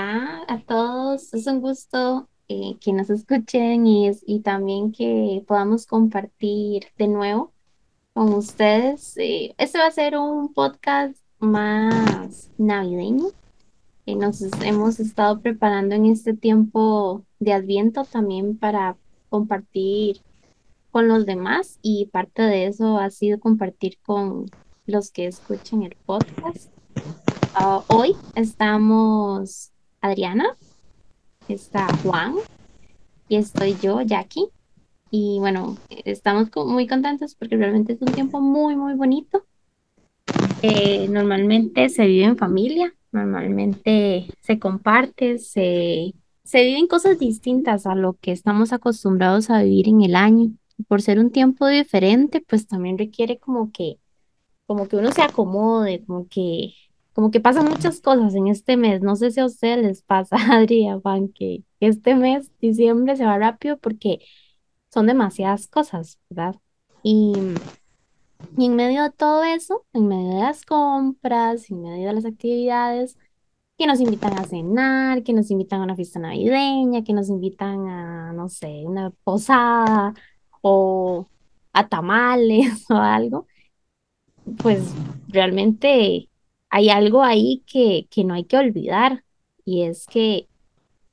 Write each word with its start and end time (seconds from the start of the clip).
Hola 0.00 0.46
a 0.48 0.58
todos, 0.60 1.34
es 1.34 1.46
un 1.46 1.60
gusto 1.60 2.26
eh, 2.48 2.78
que 2.80 2.94
nos 2.94 3.10
escuchen 3.10 3.86
y, 3.86 4.40
también 4.40 4.92
que 4.92 5.44
podamos 5.46 5.84
compartir 5.84 6.86
de 6.96 7.06
nuevo 7.06 7.52
con 8.14 8.32
ustedes. 8.32 9.14
Eh, 9.18 9.54
este 9.58 9.76
va 9.76 9.88
a 9.88 9.90
ser 9.90 10.16
un 10.16 10.54
podcast 10.54 11.18
más 11.38 12.50
navideño 12.56 13.26
que 14.06 14.16
nos 14.16 14.40
hemos 14.62 15.00
estado 15.00 15.42
preparando 15.42 15.94
en 15.96 16.06
este 16.06 16.32
tiempo 16.32 17.26
de 17.38 17.52
Adviento 17.52 18.04
también 18.04 18.56
para 18.56 18.96
compartir 19.28 20.22
con 20.90 21.08
los 21.08 21.26
demás 21.26 21.78
y 21.82 22.06
parte 22.06 22.40
de 22.40 22.68
eso 22.68 22.96
ha 22.96 23.10
sido 23.10 23.38
compartir 23.38 23.98
con 24.02 24.46
los 24.86 25.10
que 25.10 25.26
escuchen 25.26 25.82
el 25.82 25.94
podcast. 26.06 26.72
Ah, 27.54 27.84
hoy 27.88 28.16
estamos 28.34 29.72
Adriana 30.00 30.56
está 31.48 31.86
Juan 32.02 32.34
y 33.28 33.36
estoy 33.36 33.76
yo, 33.82 34.00
Jackie. 34.02 34.48
Y 35.10 35.38
bueno, 35.40 35.76
estamos 36.04 36.48
muy 36.66 36.86
contentos 36.86 37.34
porque 37.34 37.56
realmente 37.56 37.94
es 37.94 38.02
un 38.02 38.12
tiempo 38.12 38.40
muy, 38.40 38.76
muy 38.76 38.94
bonito. 38.94 39.44
Eh, 40.62 41.08
normalmente 41.08 41.88
se 41.88 42.06
vive 42.06 42.24
en 42.24 42.36
familia, 42.36 42.94
normalmente 43.12 44.26
se 44.40 44.58
comparte, 44.58 45.38
se, 45.38 46.14
se 46.44 46.64
viven 46.64 46.86
cosas 46.86 47.18
distintas 47.18 47.86
a 47.86 47.94
lo 47.94 48.14
que 48.14 48.32
estamos 48.32 48.72
acostumbrados 48.72 49.50
a 49.50 49.62
vivir 49.62 49.88
en 49.88 50.02
el 50.02 50.14
año. 50.14 50.50
Por 50.86 51.02
ser 51.02 51.18
un 51.18 51.30
tiempo 51.30 51.66
diferente, 51.66 52.42
pues 52.46 52.66
también 52.66 52.98
requiere 52.98 53.38
como 53.38 53.70
que 53.72 53.98
como 54.70 54.86
que 54.86 54.94
uno 54.94 55.10
se 55.10 55.22
acomode, 55.22 56.04
como 56.06 56.28
que, 56.28 56.74
como 57.12 57.30
que 57.30 57.40
pasan 57.40 57.68
muchas 57.68 58.00
cosas 58.00 58.34
en 58.34 58.48
este 58.48 58.76
mes. 58.76 59.02
No 59.02 59.16
sé 59.16 59.30
si 59.30 59.40
a 59.40 59.46
ustedes 59.46 59.78
les 59.84 60.02
pasa, 60.02 60.36
Adri, 60.52 60.86
Juan, 61.02 61.28
que 61.28 61.64
este 61.80 62.14
mes, 62.14 62.50
diciembre, 62.60 63.16
se 63.16 63.24
va 63.26 63.38
rápido 63.38 63.78
porque 63.78 64.20
son 64.92 65.06
demasiadas 65.06 65.68
cosas, 65.68 66.18
¿verdad? 66.30 66.56
Y, 67.02 67.32
y 68.56 68.66
en 68.66 68.76
medio 68.76 69.02
de 69.04 69.10
todo 69.10 69.44
eso, 69.44 69.86
en 69.92 70.08
medio 70.08 70.36
de 70.36 70.42
las 70.42 70.64
compras, 70.64 71.70
en 71.70 71.82
medio 71.82 72.08
de 72.08 72.14
las 72.14 72.24
actividades, 72.24 73.16
que 73.78 73.86
nos 73.86 74.00
invitan 74.00 74.38
a 74.38 74.44
cenar, 74.44 75.22
que 75.22 75.32
nos 75.32 75.50
invitan 75.50 75.80
a 75.80 75.84
una 75.84 75.96
fiesta 75.96 76.20
navideña, 76.20 77.04
que 77.04 77.14
nos 77.14 77.30
invitan 77.30 77.88
a, 77.88 78.32
no 78.32 78.48
sé, 78.48 78.82
una 78.86 79.10
posada 79.24 80.14
o 80.62 81.26
a 81.72 81.88
tamales 81.88 82.84
o 82.90 82.94
algo 82.96 83.46
pues 84.58 84.82
realmente 85.28 86.28
hay 86.70 86.88
algo 86.90 87.22
ahí 87.22 87.62
que, 87.66 88.06
que 88.10 88.24
no 88.24 88.34
hay 88.34 88.44
que 88.44 88.56
olvidar 88.56 89.24
y 89.64 89.82
es 89.82 90.06
que 90.06 90.48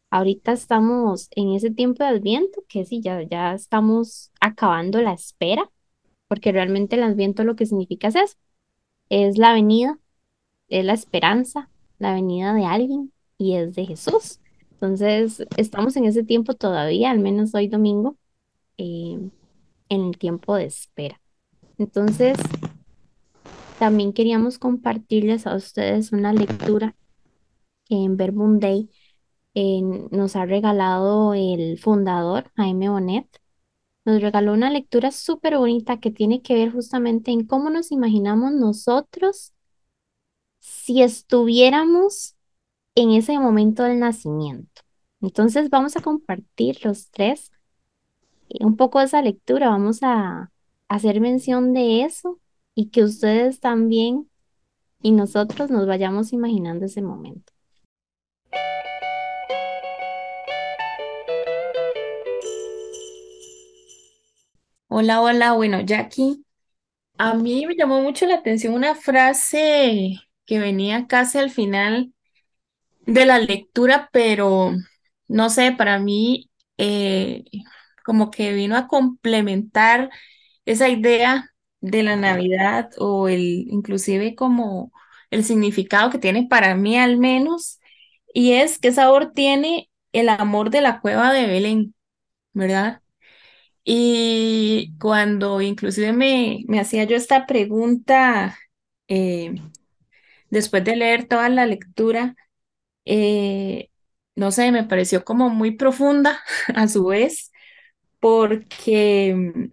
ahorita 0.10 0.54
estamos 0.54 1.28
en 1.32 1.54
ese 1.54 1.72
tiempo 1.72 2.04
de 2.04 2.10
Adviento, 2.10 2.64
que 2.68 2.86
sí, 2.86 3.02
ya, 3.02 3.22
ya 3.24 3.54
estamos 3.54 4.32
acabando 4.40 5.02
la 5.02 5.14
espera, 5.14 5.70
porque 6.28 6.52
realmente 6.52 6.96
el 6.96 7.04
Adviento 7.04 7.44
lo 7.44 7.56
que 7.56 7.66
significa 7.66 8.08
es 8.08 8.16
eso, 8.16 8.38
es 9.10 9.38
la 9.38 9.54
venida, 9.54 10.00
es 10.70 10.86
la 10.86 10.94
esperanza, 10.94 11.70
la 12.00 12.14
venida 12.14 12.54
de 12.54 12.66
alguien 12.66 13.12
y 13.38 13.56
es 13.56 13.76
de 13.76 13.86
Jesús. 13.86 14.40
Entonces, 14.74 15.44
estamos 15.58 15.96
en 15.98 16.06
ese 16.06 16.24
tiempo 16.24 16.54
todavía, 16.54 17.10
al 17.12 17.20
menos 17.20 17.56
hoy 17.56 17.68
domingo, 17.68 18.16
eh, 18.78 19.18
en 19.90 20.02
el 20.02 20.18
tiempo 20.18 20.56
de 20.56 20.66
espera. 20.66 21.20
Entonces, 21.78 22.38
también 23.80 24.14
queríamos 24.14 24.60
compartirles 24.60 25.48
a 25.48 25.56
ustedes 25.56 26.12
una 26.12 26.34
lectura 26.34 26.96
que 27.86 27.96
en 27.96 28.18
Verbum 28.18 28.60
Day 28.60 28.90
eh, 29.54 29.82
nos 30.12 30.36
ha 30.36 30.46
regalado 30.46 31.34
el 31.34 31.80
fundador, 31.80 32.52
Jaime 32.56 32.90
Bonet. 32.90 33.28
Nos 34.06 34.22
regaló 34.22 34.54
una 34.54 34.70
lectura 34.70 35.12
súper 35.12 35.58
bonita 35.58 36.00
que 36.00 36.12
tiene 36.12 36.42
que 36.42 36.56
ver 36.56 36.72
justamente 36.72 37.32
en 37.32 37.46
cómo 37.46 37.70
nos 37.70 37.92
imaginamos 37.92 38.54
nosotros 38.54 39.54
si 40.60 41.02
estuviéramos 41.02 42.36
en 42.96 43.12
ese 43.12 43.38
momento 43.40 43.84
del 43.84 44.00
nacimiento. 44.00 44.82
Entonces 45.22 45.70
vamos 45.70 45.98
a 45.98 46.02
compartir 46.02 46.84
los 46.86 47.10
tres 47.12 47.52
eh, 48.50 48.66
un 48.66 48.78
poco 48.78 49.00
de 49.00 49.06
esa 49.06 49.22
lectura, 49.22 49.70
vamos 49.70 50.00
a 50.04 50.52
hacer 50.88 51.22
mención 51.22 51.74
de 51.74 52.04
eso 52.04 52.40
y 52.78 52.92
que 52.92 53.04
ustedes 53.04 53.60
también 53.60 54.30
y 55.02 55.12
nosotros 55.12 55.72
nos 55.72 55.88
vayamos 55.88 56.32
imaginando 56.32 56.86
ese 56.86 57.02
momento. 57.02 57.52
Hola, 64.88 65.22
hola, 65.22 65.54
bueno, 65.54 65.82
Jackie, 65.82 66.46
a 67.18 67.34
mí 67.34 67.66
me 67.66 67.76
llamó 67.76 68.00
mucho 68.02 68.28
la 68.28 68.36
atención 68.36 68.76
una 68.76 68.94
frase 68.94 70.20
que 70.46 70.60
venía 70.60 71.08
casi 71.08 71.40
al 71.40 71.50
final 71.50 72.14
de 73.08 73.26
la 73.26 73.40
lectura, 73.40 74.08
pero 74.14 74.74
no 75.28 75.50
sé, 75.50 75.72
para 75.72 75.98
mí 75.98 76.52
eh, 76.78 77.44
como 78.06 78.30
que 78.30 78.54
vino 78.54 78.78
a 78.78 78.88
complementar 78.88 80.12
esa 80.64 80.90
idea 80.90 81.52
de 81.82 82.04
la 82.04 82.16
Navidad 82.16 82.90
o 83.00 83.28
el 83.30 83.42
inclusive 83.70 84.36
como 84.36 84.92
el 85.32 85.44
significado 85.46 86.10
que 86.10 86.20
tiene 86.20 86.48
para 86.50 86.76
mí 86.76 86.98
al 86.98 87.18
menos, 87.18 87.80
y 88.34 88.54
es 88.54 88.80
qué 88.80 88.92
sabor 88.92 89.32
tiene 89.34 89.90
el 90.14 90.30
amor 90.30 90.70
de 90.72 90.82
la 90.82 91.02
cueva 91.02 91.34
de 91.34 91.48
Belén, 91.48 91.96
¿verdad? 92.54 93.02
Y 93.84 94.96
cuando 95.00 95.62
inclusive 95.62 96.14
me, 96.14 96.64
me 96.68 96.80
hacía 96.80 97.06
yo 97.06 97.16
esta 97.16 97.46
pregunta, 97.48 98.58
eh, 99.08 99.56
después 100.50 100.84
de 100.84 100.96
leer 100.96 101.28
toda 101.28 101.50
la 101.50 101.66
lectura, 101.66 102.36
eh, 103.06 103.90
no 104.36 104.52
sé, 104.52 104.72
me 104.72 104.84
pareció 104.86 105.26
como 105.26 105.50
muy 105.50 105.72
profunda 105.78 106.42
a 106.76 106.88
su 106.88 107.06
vez, 107.08 107.52
porque 108.20 109.72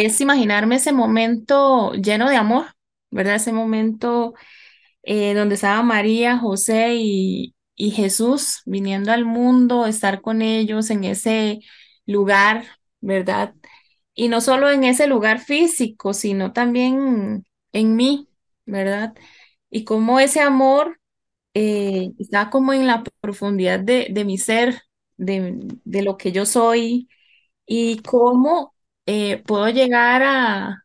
es 0.00 0.20
imaginarme 0.20 0.76
ese 0.76 0.92
momento 0.92 1.92
lleno 1.94 2.28
de 2.30 2.36
amor, 2.36 2.66
¿verdad? 3.10 3.36
Ese 3.36 3.52
momento 3.52 4.34
eh, 5.02 5.34
donde 5.34 5.56
estaba 5.56 5.82
María, 5.82 6.38
José 6.38 6.94
y, 6.96 7.54
y 7.76 7.90
Jesús 7.92 8.62
viniendo 8.66 9.12
al 9.12 9.24
mundo, 9.26 9.86
estar 9.86 10.20
con 10.22 10.42
ellos 10.42 10.90
en 10.90 11.04
ese 11.04 11.60
lugar, 12.06 12.66
¿verdad? 13.00 13.54
Y 14.14 14.28
no 14.28 14.40
solo 14.40 14.70
en 14.70 14.84
ese 14.84 15.06
lugar 15.06 15.40
físico, 15.40 16.14
sino 16.14 16.52
también 16.52 17.44
en 17.72 17.96
mí, 17.96 18.28
¿verdad? 18.66 19.14
Y 19.70 19.84
cómo 19.84 20.20
ese 20.20 20.40
amor 20.40 21.00
eh, 21.54 22.12
está 22.18 22.50
como 22.50 22.72
en 22.72 22.86
la 22.86 23.04
profundidad 23.20 23.80
de, 23.80 24.08
de 24.10 24.24
mi 24.24 24.38
ser, 24.38 24.82
de, 25.16 25.58
de 25.84 26.02
lo 26.02 26.16
que 26.18 26.32
yo 26.32 26.46
soy, 26.46 27.08
y 27.66 27.98
cómo 28.02 28.73
eh, 29.06 29.42
puedo 29.46 29.68
llegar 29.68 30.22
a 30.22 30.84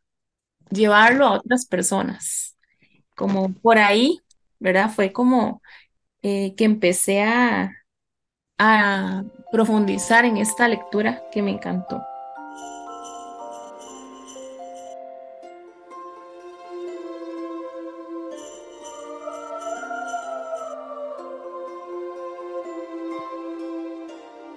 llevarlo 0.69 1.25
a 1.25 1.34
otras 1.34 1.66
personas. 1.66 2.57
Como 3.16 3.53
por 3.53 3.78
ahí, 3.78 4.19
¿verdad? 4.59 4.90
Fue 4.90 5.12
como 5.12 5.62
eh, 6.21 6.56
que 6.56 6.66
empecé 6.66 7.24
a, 7.24 7.71
a 8.57 9.24
profundizar 9.51 10.25
en 10.25 10.38
esta 10.38 10.68
lectura 10.68 11.24
que 11.31 11.42
me 11.42 11.51
encantó. 11.51 12.01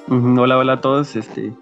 Hola, 0.09 0.59
hola 0.59 0.73
a 0.75 0.81
todos. 0.81 1.17
Este, 1.17 1.55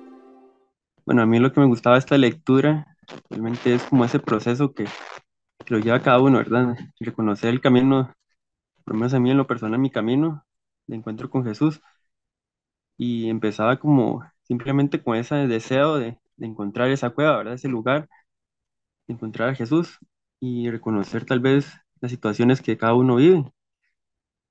bueno, 1.10 1.22
a 1.22 1.26
mí 1.26 1.40
lo 1.40 1.52
que 1.52 1.58
me 1.58 1.66
gustaba 1.66 1.98
esta 1.98 2.16
lectura 2.16 2.96
realmente 3.30 3.74
es 3.74 3.82
como 3.82 4.04
ese 4.04 4.20
proceso 4.20 4.72
que, 4.74 4.84
que 4.84 5.74
lo 5.74 5.80
lleva 5.80 6.02
cada 6.02 6.20
uno, 6.20 6.38
¿verdad? 6.38 6.76
Reconocer 7.00 7.50
el 7.50 7.60
camino, 7.60 8.14
por 8.84 8.94
lo 8.94 9.00
menos 9.00 9.14
a 9.14 9.18
mí 9.18 9.30
en 9.32 9.38
lo 9.38 9.48
personal, 9.48 9.80
mi 9.80 9.90
camino 9.90 10.44
de 10.86 10.96
encuentro 10.96 11.28
con 11.28 11.44
Jesús. 11.44 11.80
Y 12.96 13.28
empezaba 13.28 13.78
como 13.80 14.22
simplemente 14.42 15.02
con 15.02 15.16
ese 15.16 15.34
deseo 15.48 15.98
de, 15.98 16.18
encontrar 16.38 16.90
esa 16.90 17.10
cueva, 17.10 17.38
¿verdad? 17.38 17.54
Ese 17.54 17.68
lugar, 17.68 18.08
encontrar 19.08 19.50
a 19.50 19.54
Jesús 19.54 19.98
y 20.40 20.70
reconocer 20.70 21.24
tal 21.26 21.40
vez 21.40 21.72
las 22.00 22.12
situaciones 22.12 22.62
que 22.62 22.78
cada 22.78 22.94
uno 22.94 23.16
vive. 23.16 23.52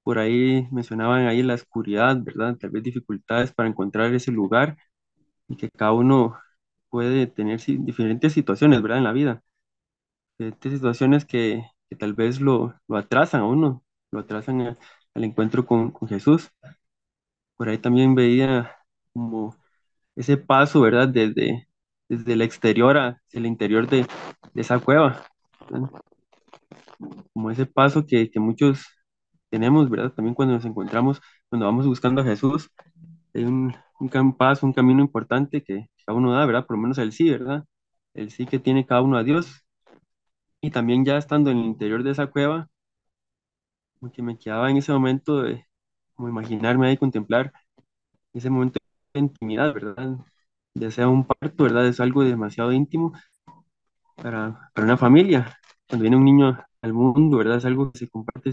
Por 0.04 0.20
ahí 0.20 0.68
mencionaban 0.72 1.28
ahí 1.28 1.42
la 1.44 1.54
oscuridad, 1.54 2.18
¿verdad? 2.22 2.58
Tal 2.58 2.72
vez 2.72 2.84
dificultades 2.84 3.54
para 3.54 3.70
encontrar 3.70 4.14
ese 4.14 4.32
lugar 4.32 4.78
y 5.48 5.58
que 5.58 5.70
cada 5.70 5.94
uno 5.94 6.38
puede 6.90 7.28
tener 7.28 7.60
diferentes 7.66 8.34
situaciones, 8.34 8.82
¿verdad? 8.82 9.00
En 9.00 9.04
la 9.06 9.14
vida, 9.14 9.44
diferentes 10.40 10.74
situaciones 10.74 11.26
que, 11.26 11.64
que 11.90 11.96
tal 11.96 12.14
vez 12.14 12.42
lo, 12.42 12.76
lo 12.88 12.98
atrasan 12.98 13.42
a 13.42 13.46
uno, 13.48 13.84
lo 14.12 14.20
atrasan 14.22 14.62
a 14.62 14.78
al 15.16 15.24
encuentro 15.26 15.66
con, 15.66 15.92
con 15.92 16.10
Jesús. 16.10 16.52
Por 17.58 17.70
ahí 17.70 17.78
también 17.78 18.16
veía 18.16 18.76
como 19.14 19.56
ese 20.16 20.38
paso, 20.38 20.82
¿verdad? 20.82 21.10
Desde, 21.10 21.68
desde 22.10 22.34
el 22.34 22.42
exterior 22.44 22.98
hacia 22.98 23.40
el 23.40 23.46
interior 23.48 23.88
de, 23.90 24.08
de 24.54 24.62
esa 24.62 24.80
cueva, 24.80 25.26
¿verdad? 25.72 25.90
Como 27.34 27.52
ese 27.52 27.66
paso 27.66 28.06
que, 28.06 28.30
que 28.30 28.40
muchos 28.40 28.86
tenemos, 29.50 29.90
¿verdad? 29.90 30.14
También 30.14 30.36
cuando 30.36 30.56
nos 30.56 30.66
encontramos, 30.66 31.22
cuando 31.50 31.66
vamos 31.66 31.88
buscando 31.88 32.22
a 32.22 32.26
Jesús, 32.26 32.70
hay 33.34 33.44
un, 33.46 33.76
un 34.00 34.38
paso, 34.38 34.66
un 34.66 34.74
camino 34.74 35.02
importante 35.02 35.64
que 35.64 35.88
cada 36.06 36.18
uno 36.18 36.34
da, 36.34 36.46
¿verdad? 36.46 36.66
Por 36.66 36.78
lo 36.78 36.84
menos 36.84 36.98
el 37.00 37.12
sí, 37.12 37.30
¿verdad? 37.30 37.66
El 38.14 38.32
sí 38.32 38.46
que 38.46 38.60
tiene 38.60 38.86
cada 38.86 39.02
uno 39.02 39.18
a 39.18 39.24
Dios. 39.24 39.64
Y 40.62 40.72
también 40.72 41.04
ya 41.04 41.18
estando 41.18 41.52
en 41.52 41.58
el 41.58 41.66
interior 41.66 42.02
de 42.02 42.12
esa 42.12 42.28
cueva, 42.28 42.70
como 44.00 44.12
que 44.12 44.22
me 44.22 44.38
quedaba 44.38 44.70
en 44.72 44.78
ese 44.78 44.92
momento 44.94 45.42
de 45.42 45.66
imaginarme 46.20 46.88
ahí, 46.88 46.98
contemplar 46.98 47.54
ese 48.34 48.50
momento 48.50 48.80
de 49.14 49.22
intimidad, 49.22 49.74
¿verdad? 49.74 50.18
Ya 50.76 50.92
sea 50.92 51.10
un 51.10 51.26
parto, 51.26 51.64
¿verdad? 51.66 51.88
Es 51.88 52.00
algo 52.00 52.24
demasiado 52.24 52.72
íntimo 52.74 53.14
para, 54.16 54.72
para 54.74 54.86
una 54.86 54.98
familia. 54.98 55.58
Cuando 55.88 56.04
viene 56.04 56.18
un 56.18 56.26
niño 56.26 56.60
al 56.82 56.94
mundo, 56.94 57.38
¿verdad? 57.38 57.58
Es 57.58 57.66
algo 57.66 57.92
que 57.92 58.00
se 58.00 58.10
comparte 58.10 58.52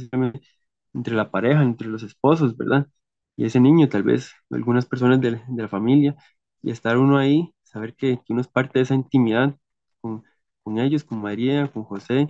entre 0.95 1.15
la 1.15 1.31
pareja, 1.31 1.63
entre 1.63 1.89
los 1.89 2.03
esposos, 2.03 2.57
¿verdad? 2.57 2.89
Y 3.37 3.45
ese 3.47 3.61
niño, 3.61 3.89
tal 3.89 4.03
vez 4.03 4.33
algunas 4.51 4.87
personas 4.87 5.21
de, 5.21 5.33
de 5.49 5.63
la 5.63 5.69
familia, 5.69 6.17
y 6.63 6.71
estar 6.71 6.99
uno 6.99 7.19
ahí, 7.19 7.55
saber 7.63 7.95
que, 7.95 8.21
uno 8.29 8.41
es 8.41 8.49
parte 8.49 8.79
de 8.79 8.85
esa 8.85 8.95
intimidad 8.95 9.57
con, 10.01 10.25
con 10.63 10.79
ellos, 10.79 11.05
con 11.05 11.21
María, 11.21 11.69
con 11.69 11.85
José, 11.85 12.29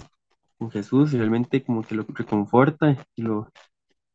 con 0.59 0.71
Jesús, 0.71 1.13
y 1.15 1.19
realmente 1.19 1.65
como 1.65 1.83
que 1.83 1.95
lo 1.95 2.05
reconforta 2.09 2.97
y, 3.17 3.23
lo, 3.23 3.51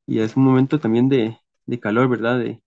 y 0.08 0.20
es 0.20 0.38
un 0.38 0.44
momento 0.46 0.80
también 0.80 1.10
de, 1.10 1.38
de 1.66 1.80
calor, 1.80 2.10
¿verdad? 2.10 2.40
De, 2.40 2.62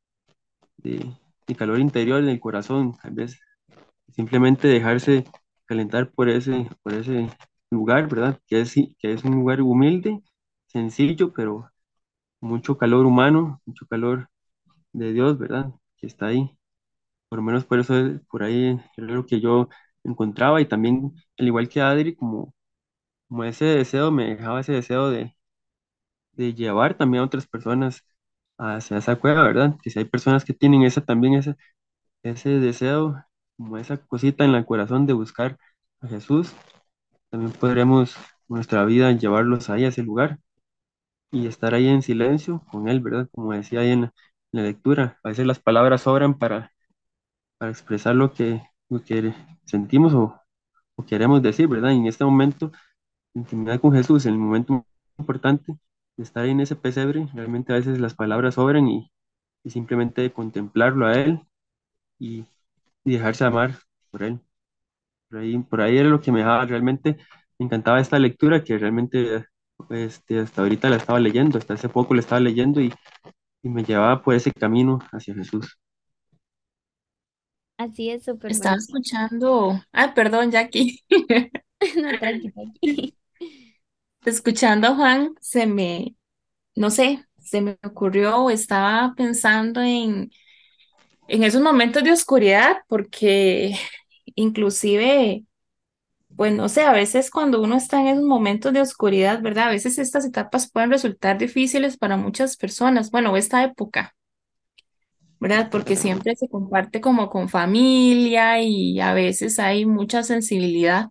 de, 0.79 1.13
de 1.47 1.55
calor 1.57 1.81
interior 1.81 2.23
en 2.23 2.29
el 2.31 2.41
corazón, 2.41 2.97
tal 3.03 3.13
vez 3.13 3.41
simplemente 4.15 4.69
dejarse 4.69 5.25
calentar 5.67 6.11
por 6.13 6.29
ese, 6.29 6.69
por 6.83 6.95
ese 6.95 7.29
lugar, 7.71 8.09
¿verdad? 8.09 8.41
Que 8.47 8.61
es, 8.63 8.75
que 8.75 9.13
es 9.13 9.25
un 9.25 9.33
lugar 9.37 9.61
humilde, 9.63 10.23
sencillo, 10.69 11.33
pero 11.33 11.71
mucho 12.45 12.79
calor 12.79 13.07
humano, 13.07 13.61
mucho 13.67 13.87
calor 13.89 14.29
de 14.93 15.13
Dios, 15.13 15.39
¿verdad? 15.39 15.73
Que 15.99 16.07
está 16.09 16.27
ahí. 16.29 16.51
Por 17.29 17.39
lo 17.41 17.45
menos 17.45 17.65
por 17.67 17.81
eso, 17.81 17.97
es- 17.99 18.21
por 18.31 18.43
ahí 18.45 18.79
era 18.97 19.09
lo 19.15 19.27
que 19.27 19.41
yo 19.41 19.69
encontraba 20.05 20.61
y 20.61 20.67
también, 20.67 21.15
al 21.39 21.47
igual 21.49 21.69
que 21.69 21.81
Adri, 21.83 22.15
como, 22.17 22.55
como 23.29 23.45
ese 23.45 23.65
deseo, 23.67 24.11
me 24.13 24.27
dejaba 24.37 24.61
ese 24.63 24.73
deseo 24.75 25.11
de, 25.11 25.35
de 26.33 26.55
llevar 26.55 26.97
también 26.97 27.23
a 27.23 27.27
otras 27.27 27.47
personas 27.47 28.03
hacia 28.59 28.99
esa 28.99 29.17
cueva, 29.17 29.43
¿verdad? 29.45 29.77
Que 29.83 29.91
si 29.91 29.99
hay 29.99 30.05
personas 30.07 30.45
que 30.45 30.55
tienen 30.55 30.83
esa 30.83 31.01
también 31.05 31.35
ese, 31.35 31.57
ese 32.25 32.51
deseo, 32.61 33.25
como 33.59 33.79
esa 33.79 33.99
cosita 33.99 34.45
en 34.45 34.55
el 34.57 34.67
corazón 34.67 35.07
de 35.07 35.15
buscar 35.15 35.59
a 36.03 36.09
Jesús, 36.09 36.55
también 37.31 37.53
podremos 37.53 38.17
nuestra 38.49 38.85
vida 38.87 39.13
llevarlos 39.13 39.71
ahí 39.71 39.85
a 39.87 39.89
ese 39.89 40.03
lugar 40.05 40.41
y 41.35 41.49
estar 41.49 41.75
ahí 41.75 41.89
en 41.89 42.03
silencio 42.03 42.65
con 42.73 42.89
Él, 42.89 43.01
¿verdad? 43.01 43.29
Como 43.33 43.53
decía 43.55 43.81
ahí 43.83 43.93
en 43.93 44.03
la, 44.03 44.09
en 44.53 44.61
la 44.61 44.63
lectura, 44.65 45.21
a 45.25 45.31
veces 45.31 45.47
las 45.47 45.61
palabras 45.61 46.03
sobran 46.03 46.39
para, 46.39 46.73
para 47.59 47.71
expresar 47.73 48.15
lo 48.17 48.33
que, 48.33 48.63
lo 48.89 49.03
que 49.05 49.35
sentimos 49.65 50.15
o, 50.15 50.41
o 50.97 51.07
queremos 51.07 51.43
decir, 51.43 51.69
¿verdad? 51.69 51.91
Y 51.93 51.97
en 51.99 52.07
este 52.07 52.25
momento, 52.25 52.73
intimidad 53.35 53.81
con 53.81 53.93
Jesús, 53.95 54.27
el 54.27 54.39
momento 54.39 54.87
importante 55.19 55.79
de 56.17 56.25
estar 56.25 56.45
ahí 56.45 56.51
en 56.53 56.61
ese 56.61 56.77
pesebre, 56.77 57.29
realmente 57.35 57.73
a 57.73 57.77
veces 57.77 58.01
las 58.01 58.15
palabras 58.15 58.55
sobran 58.57 58.89
y, 58.89 59.13
y 59.65 59.71
simplemente 59.71 60.33
contemplarlo 60.33 61.07
a 61.07 61.15
Él 61.15 61.41
y, 62.19 62.45
y 63.05 63.13
dejarse 63.15 63.45
amar 63.45 63.77
por 64.11 64.23
Él. 64.25 64.41
Por 65.29 65.39
ahí, 65.41 65.59
por 65.59 65.81
ahí 65.81 65.99
era 65.99 66.09
lo 66.09 66.21
que 66.21 66.33
me 66.33 66.41
dejaba, 66.41 66.65
realmente 66.67 67.19
me 67.59 67.67
encantaba 67.67 68.01
esta 68.01 68.19
lectura 68.19 68.63
que 68.65 68.79
realmente 68.79 69.47
este, 69.91 70.39
hasta 70.41 70.63
ahorita 70.63 70.91
la 70.91 70.97
estaba 70.97 71.21
leyendo, 71.21 71.59
hasta 71.59 71.75
hace 71.75 71.89
poco 71.89 72.15
la 72.15 72.21
estaba 72.21 72.41
leyendo 72.41 72.81
y, 72.81 72.93
y 73.63 73.69
me 73.71 73.85
llevaba 73.85 74.23
por 74.23 74.35
ese 74.35 74.53
camino 74.53 75.01
hacia 75.13 75.35
Jesús. 75.35 75.79
Así 77.77 78.11
es, 78.11 78.25
súper 78.25 78.53
Estaba 78.53 78.77
escuchando, 78.77 79.81
ay, 79.93 80.11
perdón, 80.15 80.51
Jackie. 80.51 81.01
No, 81.97 82.17
tranqui, 82.19 82.51
tranqui. 82.53 82.93
Escuchando 84.25 84.89
a 84.89 84.95
Juan, 84.95 85.35
se 85.41 85.67
me, 85.67 86.17
no 86.77 86.91
sé, 86.91 87.27
se 87.39 87.61
me 87.63 87.79
ocurrió 87.85 88.39
o 88.39 88.51
estaba 88.51 89.15
pensando 89.17 89.83
en, 89.83 90.31
en 91.29 91.45
esos 91.45 91.63
momentos 91.63 92.05
de 92.05 92.13
oscuridad, 92.13 92.79
porque 92.89 93.77
inclusive, 94.37 95.45
pues 96.37 96.53
no 96.55 96.69
sé, 96.69 96.83
a 96.83 96.93
veces 96.93 97.31
cuando 97.31 97.61
uno 97.63 97.77
está 97.77 98.01
en 98.01 98.09
esos 98.09 98.25
momentos 98.25 98.73
de 98.73 98.81
oscuridad, 98.81 99.41
¿verdad? 99.43 99.69
A 99.69 99.71
veces 99.71 99.99
estas 99.99 100.25
etapas 100.27 100.71
pueden 100.71 100.91
resultar 100.91 101.39
difíciles 101.39 101.97
para 101.97 102.17
muchas 102.17 102.57
personas, 102.57 103.11
bueno, 103.11 103.37
esta 103.37 103.65
época, 103.65 104.15
¿verdad? 105.41 105.69
Porque 105.71 105.97
siempre 105.97 106.37
se 106.37 106.49
comparte 106.49 107.01
como 107.01 107.29
con 107.31 107.49
familia 107.49 108.61
y 108.63 109.01
a 109.01 109.13
veces 109.15 109.59
hay 109.59 109.85
mucha 109.87 110.23
sensibilidad, 110.23 111.11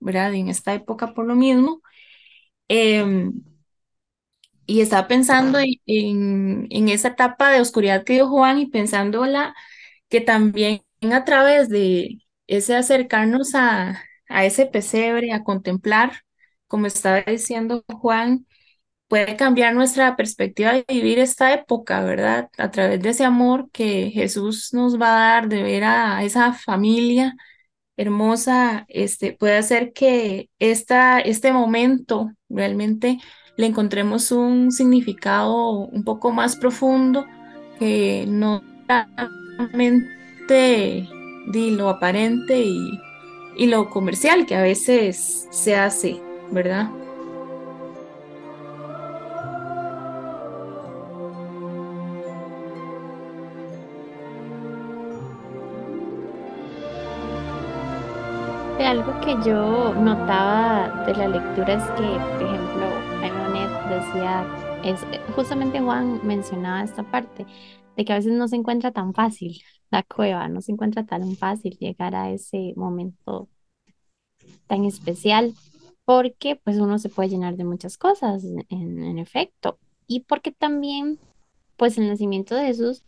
¿verdad? 0.00 0.34
En 0.34 0.48
esta 0.48 0.74
época 0.74 1.14
por 1.14 1.26
lo 1.26 1.34
mismo. 1.36 1.80
Em, 2.68 3.32
Y 4.66 4.80
estaba 4.80 5.08
pensando 5.08 5.58
en, 5.58 5.74
en, 5.86 6.66
en 6.70 6.88
esa 6.88 7.08
etapa 7.08 7.50
de 7.50 7.60
oscuridad 7.60 8.04
que 8.04 8.14
dio 8.14 8.28
Juan 8.28 8.58
y 8.58 8.66
pensándola 8.66 9.54
que 10.08 10.20
también 10.20 10.82
a 11.12 11.24
través 11.24 11.68
de 11.68 12.20
ese 12.46 12.76
acercarnos 12.76 13.54
a, 13.54 14.02
a 14.32 14.44
ese 14.44 14.66
pesebre, 14.66 15.32
a 15.32 15.44
contemplar, 15.44 16.12
como 16.66 16.86
estaba 16.86 17.22
diciendo 17.22 17.84
Juan, 17.92 18.46
puede 19.08 19.36
cambiar 19.36 19.74
nuestra 19.74 20.16
perspectiva 20.16 20.72
de 20.72 20.84
vivir 20.88 21.18
esta 21.18 21.52
época, 21.52 22.02
¿verdad? 22.02 22.48
A 22.58 22.70
través 22.70 23.00
de 23.02 23.10
ese 23.10 23.24
amor 23.24 23.70
que 23.72 24.10
Jesús 24.10 24.72
nos 24.72 25.00
va 25.00 25.08
a 25.08 25.34
dar, 25.34 25.48
de 25.48 25.62
ver 25.62 25.84
a 25.84 26.24
esa 26.24 26.52
familia 26.54 27.34
hermosa, 27.96 28.86
este, 28.88 29.32
puede 29.34 29.58
hacer 29.58 29.92
que 29.92 30.50
esta, 30.58 31.20
este 31.20 31.52
momento 31.52 32.32
realmente 32.48 33.18
le 33.56 33.66
encontremos 33.66 34.32
un 34.32 34.72
significado 34.72 35.72
un 35.72 36.04
poco 36.04 36.32
más 36.32 36.56
profundo 36.56 37.26
que 37.78 38.24
no 38.28 38.62
solamente 38.88 41.08
de 41.48 41.70
lo 41.72 41.88
aparente 41.88 42.62
y, 42.62 42.98
y 43.54 43.66
lo 43.66 43.90
comercial 43.90 44.46
que 44.46 44.56
a 44.56 44.62
veces 44.62 45.46
se 45.50 45.76
hace, 45.76 46.24
¿verdad? 46.50 46.92
Algo 58.78 59.20
que 59.20 59.36
yo 59.48 59.94
notaba 59.94 61.04
de 61.06 61.14
la 61.14 61.28
lectura 61.28 61.74
es 61.74 61.84
que, 61.92 62.20
por 62.32 62.42
ejemplo, 62.42 63.06
Aimonet 63.22 63.70
decía, 63.88 64.46
es, 64.82 65.06
justamente 65.34 65.80
Juan 65.80 66.20
mencionaba 66.22 66.82
esta 66.82 67.02
parte, 67.04 67.46
de 67.96 68.04
que 68.04 68.12
a 68.12 68.16
veces 68.16 68.32
no 68.32 68.48
se 68.48 68.56
encuentra 68.56 68.92
tan 68.92 69.14
fácil 69.14 69.62
la 69.92 70.02
cueva, 70.02 70.48
no 70.48 70.62
se 70.62 70.72
encuentra 70.72 71.04
tan 71.04 71.36
fácil 71.36 71.76
llegar 71.78 72.14
a 72.14 72.30
ese 72.30 72.72
momento 72.76 73.48
tan 74.66 74.86
especial, 74.86 75.54
porque 76.04 76.56
pues 76.56 76.78
uno 76.78 76.98
se 76.98 77.10
puede 77.10 77.28
llenar 77.28 77.56
de 77.56 77.64
muchas 77.64 77.98
cosas, 77.98 78.42
en, 78.70 79.18
efecto, 79.18 79.78
y 80.06 80.20
porque 80.20 80.50
también 80.50 81.18
pues 81.76 81.98
el 81.98 82.08
nacimiento 82.08 82.54
de 82.54 82.66
Jesús 82.66 83.02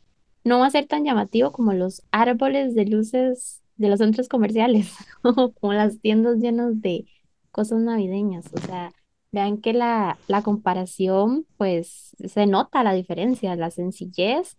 no 0.44 0.58
va 0.58 0.66
a 0.66 0.70
ser 0.70 0.86
tan 0.86 1.04
llamativo 1.04 1.52
como 1.52 1.72
los 1.72 2.02
árboles 2.10 2.74
de 2.74 2.84
luces 2.84 3.62
de 3.76 3.88
los 3.88 3.98
centros 3.98 4.28
comerciales, 4.28 4.94
o 5.22 5.52
como 5.52 5.72
las 5.72 6.00
tiendas 6.00 6.36
llenas 6.36 6.82
de 6.82 7.06
cosas 7.50 7.80
navideñas. 7.80 8.44
O 8.52 8.58
sea, 8.58 8.92
vean 9.32 9.56
que 9.56 9.72
la, 9.72 10.18
la 10.28 10.42
comparación, 10.42 11.46
pues 11.56 12.14
se 12.22 12.46
nota 12.46 12.84
la 12.84 12.92
diferencia, 12.92 13.56
la 13.56 13.70
sencillez 13.70 14.58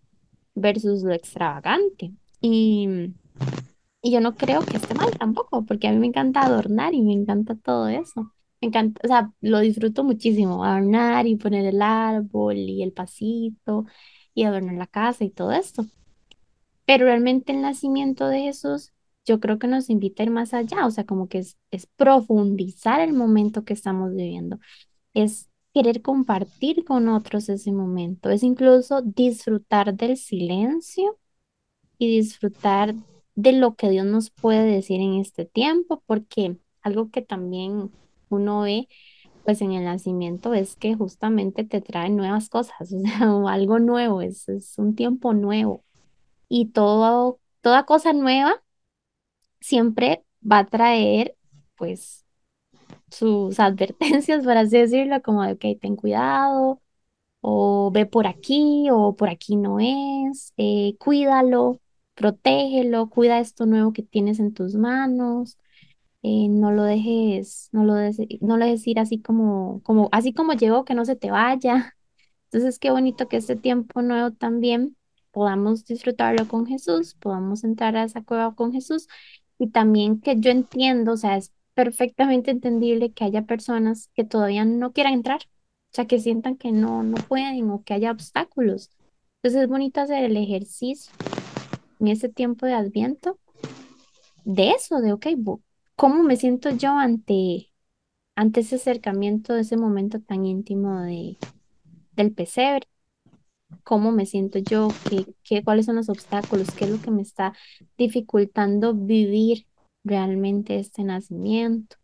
versus 0.55 1.03
lo 1.03 1.13
extravagante. 1.13 2.13
Y, 2.41 3.13
y 4.01 4.11
yo 4.11 4.21
no 4.21 4.35
creo 4.35 4.61
que 4.61 4.77
esté 4.77 4.93
mal 4.95 5.11
tampoco, 5.17 5.65
porque 5.65 5.87
a 5.87 5.91
mí 5.91 5.97
me 5.99 6.07
encanta 6.07 6.41
adornar 6.43 6.93
y 6.93 7.01
me 7.01 7.13
encanta 7.13 7.55
todo 7.55 7.87
eso. 7.87 8.31
Me 8.61 8.67
encanta, 8.69 9.01
o 9.03 9.07
sea, 9.07 9.31
lo 9.41 9.59
disfruto 9.59 10.03
muchísimo, 10.03 10.63
adornar 10.63 11.27
y 11.27 11.35
poner 11.37 11.65
el 11.65 11.81
árbol 11.81 12.57
y 12.57 12.83
el 12.83 12.93
pasito 12.93 13.85
y 14.33 14.43
adornar 14.43 14.75
la 14.75 14.87
casa 14.87 15.23
y 15.25 15.31
todo 15.31 15.51
esto. 15.51 15.85
Pero 16.85 17.05
realmente 17.05 17.51
el 17.51 17.61
nacimiento 17.61 18.27
de 18.27 18.41
Jesús, 18.41 18.93
yo 19.25 19.39
creo 19.39 19.57
que 19.59 19.67
nos 19.67 19.89
invita 19.89 20.23
a 20.23 20.25
ir 20.25 20.31
más 20.31 20.53
allá, 20.53 20.85
o 20.85 20.91
sea, 20.91 21.05
como 21.05 21.27
que 21.27 21.39
es, 21.39 21.57
es 21.71 21.87
profundizar 21.87 22.99
el 23.01 23.13
momento 23.13 23.65
que 23.65 23.73
estamos 23.73 24.11
viviendo, 24.15 24.59
es 25.13 25.49
querer 25.75 26.01
compartir 26.01 26.85
con 26.85 27.09
otros 27.09 27.49
ese 27.49 27.73
momento, 27.73 28.31
es 28.31 28.43
incluso 28.43 29.03
disfrutar 29.03 29.95
del 29.95 30.17
silencio 30.17 31.19
y 31.99 32.17
disfrutar 32.17 32.95
de 33.35 33.53
lo 33.53 33.75
que 33.75 33.89
Dios 33.89 34.05
nos 34.05 34.31
puede 34.31 34.63
decir 34.65 35.01
en 35.01 35.15
este 35.15 35.45
tiempo, 35.45 36.03
porque 36.07 36.57
algo 36.81 37.11
que 37.11 37.21
también 37.21 37.91
uno 38.29 38.61
ve 38.61 38.87
pues 39.45 39.61
en 39.61 39.73
el 39.73 39.85
nacimiento 39.85 40.53
es 40.55 40.75
que 40.75 40.95
justamente 40.95 41.65
te 41.65 41.81
trae 41.81 42.09
nuevas 42.09 42.49
cosas, 42.49 42.93
o 42.93 42.99
sea, 43.01 43.53
algo 43.53 43.79
nuevo, 43.79 44.21
es, 44.21 44.49
es 44.49 44.77
un 44.77 44.95
tiempo 44.95 45.33
nuevo. 45.33 45.83
Y 46.49 46.67
todo, 46.69 47.39
toda 47.61 47.85
cosa 47.85 48.13
nueva 48.13 48.63
siempre 49.61 50.23
va 50.49 50.59
a 50.59 50.65
traer 50.67 51.35
pues 51.75 52.24
sus 53.15 53.59
advertencias, 53.59 54.43
por 54.45 54.57
así 54.57 54.77
decirlo, 54.77 55.21
como 55.21 55.43
de, 55.43 55.53
ok, 55.53 55.79
ten 55.81 55.95
cuidado, 55.95 56.81
o 57.41 57.91
ve 57.93 58.05
por 58.05 58.27
aquí, 58.27 58.87
o 58.91 59.15
por 59.15 59.29
aquí 59.29 59.55
no 59.55 59.79
es, 59.79 60.53
eh, 60.57 60.95
cuídalo, 60.99 61.81
protégelo, 62.15 63.09
cuida 63.09 63.39
esto 63.39 63.65
nuevo 63.65 63.93
que 63.93 64.03
tienes 64.03 64.39
en 64.39 64.53
tus 64.53 64.75
manos, 64.75 65.57
eh, 66.23 66.47
no 66.49 66.71
lo 66.71 66.83
dejes, 66.83 67.69
no 67.71 67.83
lo 67.85 67.93
dejes, 67.95 68.27
no 68.41 68.57
lo 68.57 68.65
dejes 68.65 68.87
ir 68.87 68.99
así 68.99 69.21
como, 69.21 69.81
como, 69.83 70.09
así 70.11 70.33
como 70.33 70.53
llegó, 70.53 70.85
que 70.85 70.95
no 70.95 71.05
se 71.05 71.15
te 71.15 71.31
vaya. 71.31 71.95
Entonces, 72.45 72.79
qué 72.79 72.91
bonito 72.91 73.27
que 73.27 73.37
este 73.37 73.55
tiempo 73.55 74.01
nuevo 74.01 74.31
también 74.31 74.95
podamos 75.31 75.85
disfrutarlo 75.85 76.47
con 76.47 76.65
Jesús, 76.65 77.15
podamos 77.15 77.63
entrar 77.63 77.97
a 77.97 78.03
esa 78.05 78.23
cueva 78.23 78.55
con 78.55 78.71
Jesús 78.73 79.07
y 79.59 79.69
también 79.69 80.19
que 80.21 80.39
yo 80.39 80.51
entiendo, 80.51 81.13
o 81.13 81.17
sea, 81.17 81.37
es 81.37 81.53
perfectamente 81.75 82.51
entendible 82.51 83.11
que 83.13 83.25
haya 83.25 83.43
personas 83.43 84.09
que 84.15 84.23
todavía 84.23 84.65
no 84.65 84.93
quieran 84.93 85.13
entrar, 85.13 85.41
o 85.41 85.95
sea, 85.95 86.07
que 86.07 86.19
sientan 86.19 86.57
que 86.57 86.71
no, 86.71 87.03
no 87.03 87.17
pueden 87.17 87.69
o 87.69 87.83
que 87.83 87.93
haya 87.93 88.11
obstáculos. 88.11 88.89
Entonces 89.37 89.63
es 89.63 89.69
bonito 89.69 90.01
hacer 90.01 90.23
el 90.25 90.37
ejercicio 90.37 91.13
en 91.99 92.07
ese 92.07 92.29
tiempo 92.29 92.65
de 92.65 92.73
Adviento 92.73 93.39
de 94.45 94.71
eso, 94.71 95.01
de, 95.01 95.11
ok, 95.13 95.27
¿cómo 95.95 96.23
me 96.23 96.37
siento 96.37 96.69
yo 96.69 96.91
ante, 96.91 97.71
ante 98.35 98.61
ese 98.61 98.75
acercamiento, 98.75 99.55
ese 99.55 99.77
momento 99.77 100.21
tan 100.21 100.45
íntimo 100.45 101.01
de, 101.01 101.37
del 102.15 102.31
pesebre? 102.33 102.87
¿Cómo 103.83 104.11
me 104.11 104.25
siento 104.25 104.59
yo? 104.59 104.87
¿Qué, 105.09 105.25
qué, 105.43 105.63
cuáles 105.63 105.87
son 105.87 105.95
los 105.97 106.09
obstáculos? 106.09 106.71
¿Qué 106.71 106.85
es 106.85 106.91
lo 106.91 107.01
que 107.01 107.11
me 107.11 107.23
está 107.23 107.53
dificultando 107.97 108.93
vivir 108.93 109.65
realmente 110.05 110.79
este 110.79 111.03
nacimiento? 111.03 111.97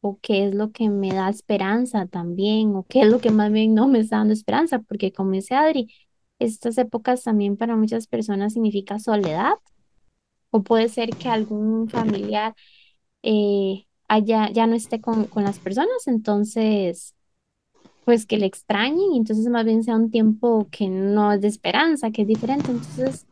¿O 0.00 0.18
qué 0.20 0.46
es 0.48 0.54
lo 0.54 0.72
que 0.72 0.90
me 0.90 1.12
da 1.12 1.30
esperanza 1.30 2.06
también? 2.06 2.76
¿O 2.76 2.84
qué 2.88 3.02
es 3.02 3.08
lo 3.08 3.20
que 3.20 3.30
más 3.30 3.52
bien 3.52 3.74
no 3.74 3.88
me 3.88 4.00
está 4.00 4.18
dando 4.18 4.34
esperanza? 4.34 4.80
Porque 4.80 5.12
como 5.12 5.32
dice 5.32 5.54
Adri, 5.54 5.88
estas 6.38 6.78
épocas 6.78 7.24
también 7.24 7.56
para 7.56 7.76
muchas 7.76 8.06
personas 8.06 8.52
significa 8.54 8.98
soledad. 8.98 9.54
O 10.50 10.62
puede 10.62 10.88
ser 10.88 11.10
que 11.10 11.28
algún 11.28 11.88
familiar 11.88 12.54
eh, 13.22 13.86
ya 14.24 14.66
no 14.66 14.74
esté 14.74 15.00
con, 15.00 15.24
con 15.26 15.44
las 15.44 15.58
personas, 15.58 16.06
entonces 16.06 17.14
pues 18.08 18.24
que 18.24 18.38
le 18.38 18.46
extrañen 18.46 19.12
entonces 19.16 19.46
más 19.50 19.66
bien 19.66 19.84
sea 19.84 19.94
un 19.94 20.10
tiempo 20.10 20.66
que 20.70 20.88
no 20.88 21.30
es 21.30 21.42
de 21.42 21.48
esperanza, 21.48 22.10
que 22.10 22.22
es 22.22 22.28
diferente. 22.28 22.70
Entonces, 22.70 23.26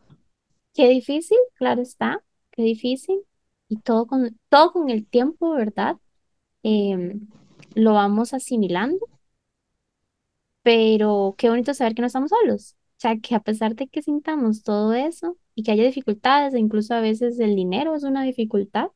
qué 0.75 0.87
difícil, 0.87 1.39
claro 1.55 1.81
está, 1.81 2.23
qué 2.51 2.61
difícil. 2.61 3.21
Y 3.69 3.77
todo 3.77 4.07
con, 4.07 4.39
todo 4.49 4.71
con 4.73 4.89
el 4.89 5.05
tiempo, 5.07 5.51
¿verdad? 5.53 5.97
Em, 6.63 7.27
lo 7.75 7.93
vamos 7.93 8.33
asimilando, 8.33 9.07
pero 10.63 11.35
qué 11.37 11.49
bonito 11.49 11.73
saber 11.73 11.95
que 11.95 12.01
no 12.01 12.07
estamos 12.07 12.31
solos. 12.31 12.75
O 12.97 12.99
sea, 12.99 13.17
que 13.19 13.35
a 13.35 13.39
pesar 13.41 13.75
de 13.75 13.87
que 13.87 14.01
sintamos 14.01 14.63
todo 14.63 14.93
eso 14.93 15.37
y 15.55 15.63
que 15.63 15.71
haya 15.71 15.83
dificultades, 15.85 16.53
e 16.53 16.59
incluso 16.59 16.93
a 16.95 16.99
veces 17.01 17.39
el 17.39 17.55
dinero 17.55 17.95
es 17.95 18.03
una 18.03 18.23
dificultad 18.23 18.89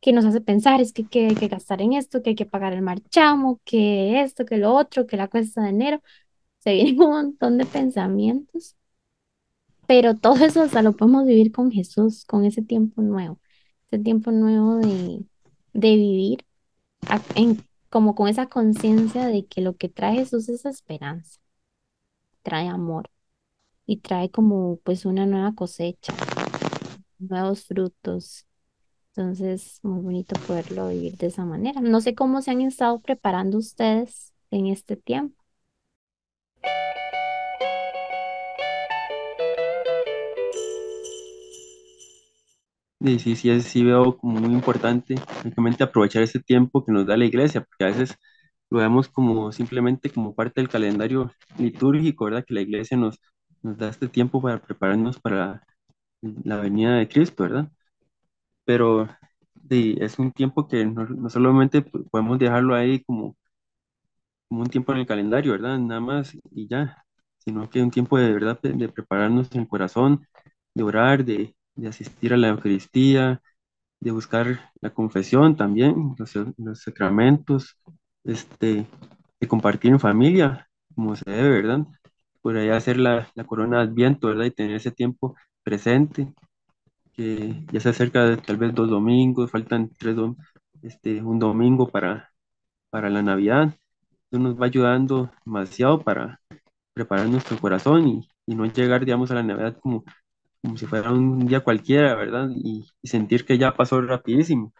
que 0.00 0.12
nos 0.12 0.24
hace 0.24 0.40
pensar, 0.40 0.80
es 0.80 0.92
que, 0.92 1.06
que 1.08 1.28
hay 1.28 1.34
que 1.34 1.48
gastar 1.48 1.82
en 1.82 1.92
esto, 1.94 2.22
que 2.22 2.30
hay 2.30 2.36
que 2.36 2.46
pagar 2.46 2.72
el 2.72 2.82
marchamo, 2.82 3.60
que 3.64 4.22
esto, 4.22 4.44
que 4.46 4.58
lo 4.58 4.74
otro, 4.74 5.06
que 5.06 5.16
la 5.16 5.28
cuesta 5.28 5.62
de 5.62 5.70
enero. 5.70 6.02
Se 6.60 6.72
vienen 6.74 7.00
un 7.02 7.10
montón 7.10 7.58
de 7.58 7.66
pensamientos, 7.66 8.76
pero 9.86 10.14
todo 10.16 10.44
eso 10.44 10.62
hasta 10.62 10.82
lo 10.82 10.96
podemos 10.96 11.26
vivir 11.26 11.52
con 11.52 11.70
Jesús, 11.70 12.24
con 12.24 12.44
ese 12.44 12.62
tiempo 12.62 13.02
nuevo, 13.02 13.40
ese 13.90 14.02
tiempo 14.02 14.30
nuevo 14.30 14.76
de, 14.78 15.24
de 15.72 15.96
vivir 15.96 16.44
en, 17.36 17.64
como 17.90 18.14
con 18.14 18.28
esa 18.28 18.46
conciencia 18.48 19.26
de 19.26 19.46
que 19.46 19.60
lo 19.62 19.76
que 19.76 19.88
trae 19.88 20.16
Jesús 20.16 20.48
es 20.48 20.64
esperanza, 20.66 21.40
trae 22.42 22.68
amor 22.68 23.10
y 23.86 23.98
trae 23.98 24.30
como 24.30 24.78
pues 24.84 25.06
una 25.06 25.26
nueva 25.26 25.54
cosecha, 25.54 26.14
nuevos 27.18 27.64
frutos. 27.66 28.46
Entonces, 29.16 29.80
muy 29.84 30.02
bonito 30.02 30.40
poderlo 30.46 30.88
vivir 30.88 31.16
de 31.18 31.28
esa 31.28 31.44
manera. 31.46 31.80
No 31.82 32.00
sé 32.02 32.14
cómo 32.14 32.42
se 32.42 32.52
han 32.52 32.62
estado 32.62 33.00
preparando 33.00 33.58
ustedes 33.58 34.34
en 34.52 34.68
este 34.68 34.96
tiempo. 34.96 35.37
Sí, 43.18 43.36
sí, 43.36 43.50
es- 43.50 43.64
sí 43.64 43.82
veo 43.84 44.16
como 44.18 44.38
muy 44.40 44.52
importante 44.52 45.14
únicamente 45.44 45.82
aprovechar 45.84 46.22
ese 46.22 46.40
tiempo 46.40 46.84
que 46.84 46.92
nos 46.92 47.06
da 47.06 47.16
la 47.16 47.24
iglesia, 47.24 47.62
porque 47.62 47.84
a 47.84 47.86
veces 47.88 48.14
lo 48.70 48.78
vemos 48.78 49.08
como 49.08 49.50
simplemente 49.52 50.10
como 50.10 50.34
parte 50.34 50.60
del 50.60 50.68
calendario 50.68 51.32
litúrgico, 51.58 52.26
¿verdad? 52.26 52.44
Que 52.46 52.54
la 52.54 52.60
iglesia 52.60 52.96
nos, 52.96 53.18
nos 53.62 53.78
da 53.78 53.88
este 53.88 54.08
tiempo 54.08 54.42
para 54.42 54.60
prepararnos 54.60 55.18
para 55.20 55.62
la 56.22 56.56
venida 56.58 56.96
de 56.96 57.08
Cristo, 57.08 57.44
¿verdad? 57.44 57.70
Pero 58.64 59.08
sí, 59.70 59.96
es 60.00 60.18
un 60.18 60.32
tiempo 60.32 60.68
que 60.68 60.86
no, 60.86 61.06
no 61.06 61.30
solamente 61.30 61.82
podemos 61.82 62.38
dejarlo 62.38 62.74
ahí 62.76 63.02
como, 63.04 63.36
como 64.48 64.62
un 64.62 64.68
tiempo 64.70 64.92
en 64.92 64.98
el 64.98 65.06
calendario, 65.06 65.52
¿verdad? 65.52 65.78
Nada 65.78 66.00
más 66.00 66.34
y 66.50 66.68
ya, 66.68 67.04
sino 67.38 67.68
que 67.68 67.78
es 67.80 67.84
un 67.84 67.90
tiempo 67.90 68.18
de 68.18 68.32
verdad 68.32 68.58
de, 68.62 68.72
de 68.72 68.88
prepararnos 68.88 69.50
en 69.52 69.62
el 69.62 69.68
corazón, 69.68 70.26
de 70.74 70.82
orar, 70.82 71.24
de, 71.24 71.54
de 71.78 71.88
asistir 71.88 72.34
a 72.34 72.38
la 72.38 72.48
Eucaristía 72.50 73.42
de 74.00 74.10
buscar 74.12 74.72
la 74.80 74.90
confesión 74.90 75.56
también, 75.56 76.14
los, 76.18 76.32
sacramentos, 76.82 77.76
este, 78.24 78.86
de 79.40 79.48
compartir 79.48 79.92
en 79.92 80.00
familia, 80.00 80.68
como 80.94 81.16
se 81.16 81.30
debe, 81.30 81.50
¿verdad? 81.62 81.86
Por 82.42 82.56
ahí 82.56 82.70
hacer 82.70 82.98
la, 82.98 83.28
la 83.34 83.44
corona 83.44 83.78
de 83.78 83.84
Adviento, 83.84 84.28
¿verdad? 84.28 84.46
Y 84.46 84.50
tener 84.52 84.76
ese 84.76 84.92
tiempo 84.92 85.36
presente, 85.64 86.32
que 87.14 87.64
ya 87.72 87.80
se 87.80 87.88
acerca 87.90 88.24
de 88.24 88.36
tal 88.38 88.56
vez 88.56 88.74
dos 88.74 88.88
domingos, 88.90 89.50
faltan 89.50 89.90
tres, 89.98 90.16
dom- 90.16 90.36
este, 90.82 91.22
un 91.22 91.38
domingo 91.38 91.88
para, 91.88 92.30
para 92.90 93.10
la 93.10 93.22
Navidad. 93.22 93.74
Eso 94.30 94.40
nos 94.42 94.60
va 94.60 94.66
ayudando 94.66 95.30
demasiado 95.46 96.02
para 96.02 96.40
preparar 96.94 97.28
nuestro 97.28 97.58
corazón 97.60 98.08
y, 98.08 98.28
y 98.46 98.54
no 98.56 98.66
llegar, 98.66 99.04
digamos, 99.04 99.30
a 99.30 99.34
la 99.36 99.42
Navidad 99.44 99.78
como, 99.80 100.04
como 100.68 100.76
si 100.78 100.86
fuera 100.86 101.12
un 101.12 101.46
día 101.46 101.60
cualquiera, 101.60 102.14
¿verdad? 102.14 102.50
Y, 102.54 102.86
y 103.02 103.08
sentir 103.08 103.44
que 103.46 103.58
ya 103.58 103.74
pasó 103.76 104.00
rapidísimo 104.02 104.72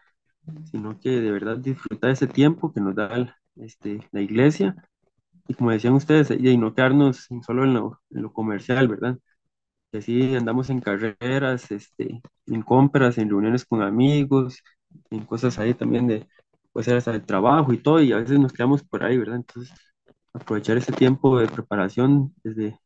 sino 0.71 0.99
que 1.01 1.11
de 1.11 1.31
verdad 1.33 1.59
disfrutar 1.59 2.11
ese 2.11 2.27
tiempo 2.27 2.73
que 2.73 2.81
nos 2.81 2.95
da 2.95 3.09
el- 3.17 3.33
este, 3.57 4.01
la 4.13 4.21
iglesia 4.23 4.77
y 5.49 5.55
como 5.55 5.71
decían 5.73 5.95
ustedes, 5.95 6.31
y 6.33 6.57
no 6.59 6.75
quedarnos 6.75 7.29
solo 7.47 7.65
en 7.65 7.75
lo, 7.75 8.01
en 8.11 8.23
lo 8.23 8.33
comercial, 8.33 8.89
¿verdad? 8.89 9.19
Que 9.93 9.99
así 9.99 10.35
andamos 10.37 10.71
en 10.71 10.81
carreras, 10.81 11.71
este, 11.73 12.21
en 12.47 12.63
compras, 12.63 13.19
en 13.19 13.31
reuniones 13.31 13.65
con 13.67 13.83
amigos, 13.83 14.63
en 15.11 15.25
cosas 15.27 15.59
ahí 15.59 15.75
también 15.75 16.07
de, 16.09 16.27
puede 16.73 16.85
ser 16.87 16.97
hasta 16.99 17.13
el 17.13 17.25
trabajo 17.27 17.73
y 17.73 17.79
todo, 17.83 18.01
y 18.03 18.13
a 18.13 18.19
veces 18.19 18.39
nos 18.41 18.53
quedamos 18.53 18.83
por 18.85 19.05
ahí, 19.05 19.19
¿verdad? 19.19 19.37
Entonces, 19.37 19.73
aprovechar 20.35 20.77
ese 20.79 20.93
tiempo 20.93 21.39
de 21.41 21.49
preparación 21.49 22.35
desde, 22.45 22.79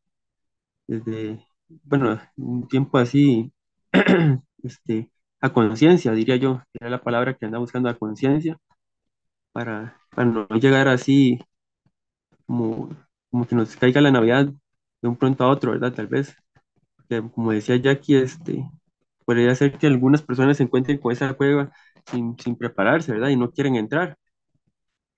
desde, 0.87 1.45
bueno, 1.83 2.19
un 2.37 2.67
tiempo 2.67 2.97
así, 2.97 3.53
este, 4.63 5.11
a 5.41 5.51
conciencia, 5.53 6.11
diría 6.13 6.35
yo, 6.37 6.61
era 6.73 6.89
la 6.89 7.01
palabra 7.03 7.35
que 7.35 7.45
anda 7.45 7.59
buscando 7.59 7.89
a 7.89 7.97
conciencia 7.97 8.57
para, 9.51 9.97
para 10.09 10.29
no 10.29 10.47
llegar 10.59 10.87
así 10.87 11.39
como, 12.45 12.89
como 13.31 13.47
que 13.47 13.55
nos 13.55 13.75
caiga 13.75 14.01
la 14.01 14.11
Navidad 14.11 14.47
de 15.01 15.07
un 15.07 15.17
pronto 15.17 15.43
a 15.43 15.49
otro, 15.49 15.71
¿verdad? 15.71 15.93
Tal 15.93 16.07
vez, 16.07 16.35
que 17.09 17.21
como 17.31 17.51
decía 17.51 17.77
Jackie, 17.77 18.15
este, 18.17 18.69
podría 19.25 19.55
ser 19.55 19.77
que 19.77 19.87
algunas 19.87 20.21
personas 20.23 20.57
se 20.57 20.63
encuentren 20.63 20.99
con 20.99 21.11
esa 21.11 21.33
cueva 21.35 21.71
sin, 22.07 22.37
sin 22.39 22.55
prepararse, 22.57 23.11
¿verdad? 23.13 23.29
Y 23.29 23.37
no 23.37 23.51
quieren 23.51 23.75
entrar. 23.75 24.17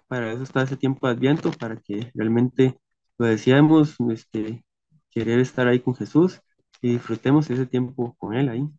Para 0.07 0.31
eso 0.31 0.43
está 0.43 0.63
ese 0.63 0.77
tiempo 0.77 1.07
de 1.07 1.13
Adviento, 1.13 1.51
para 1.51 1.77
que 1.77 2.11
realmente 2.13 2.77
lo 3.17 3.25
deseemos, 3.27 3.95
este, 4.11 4.63
querer 5.11 5.39
estar 5.39 5.67
ahí 5.67 5.79
con 5.79 5.95
Jesús 5.95 6.41
y 6.85 6.89
disfrutemos 6.89 7.49
ese 7.49 7.65
tiempo 7.65 8.15
con 8.19 8.35
Él 8.35 8.47
ahí. 8.47 8.69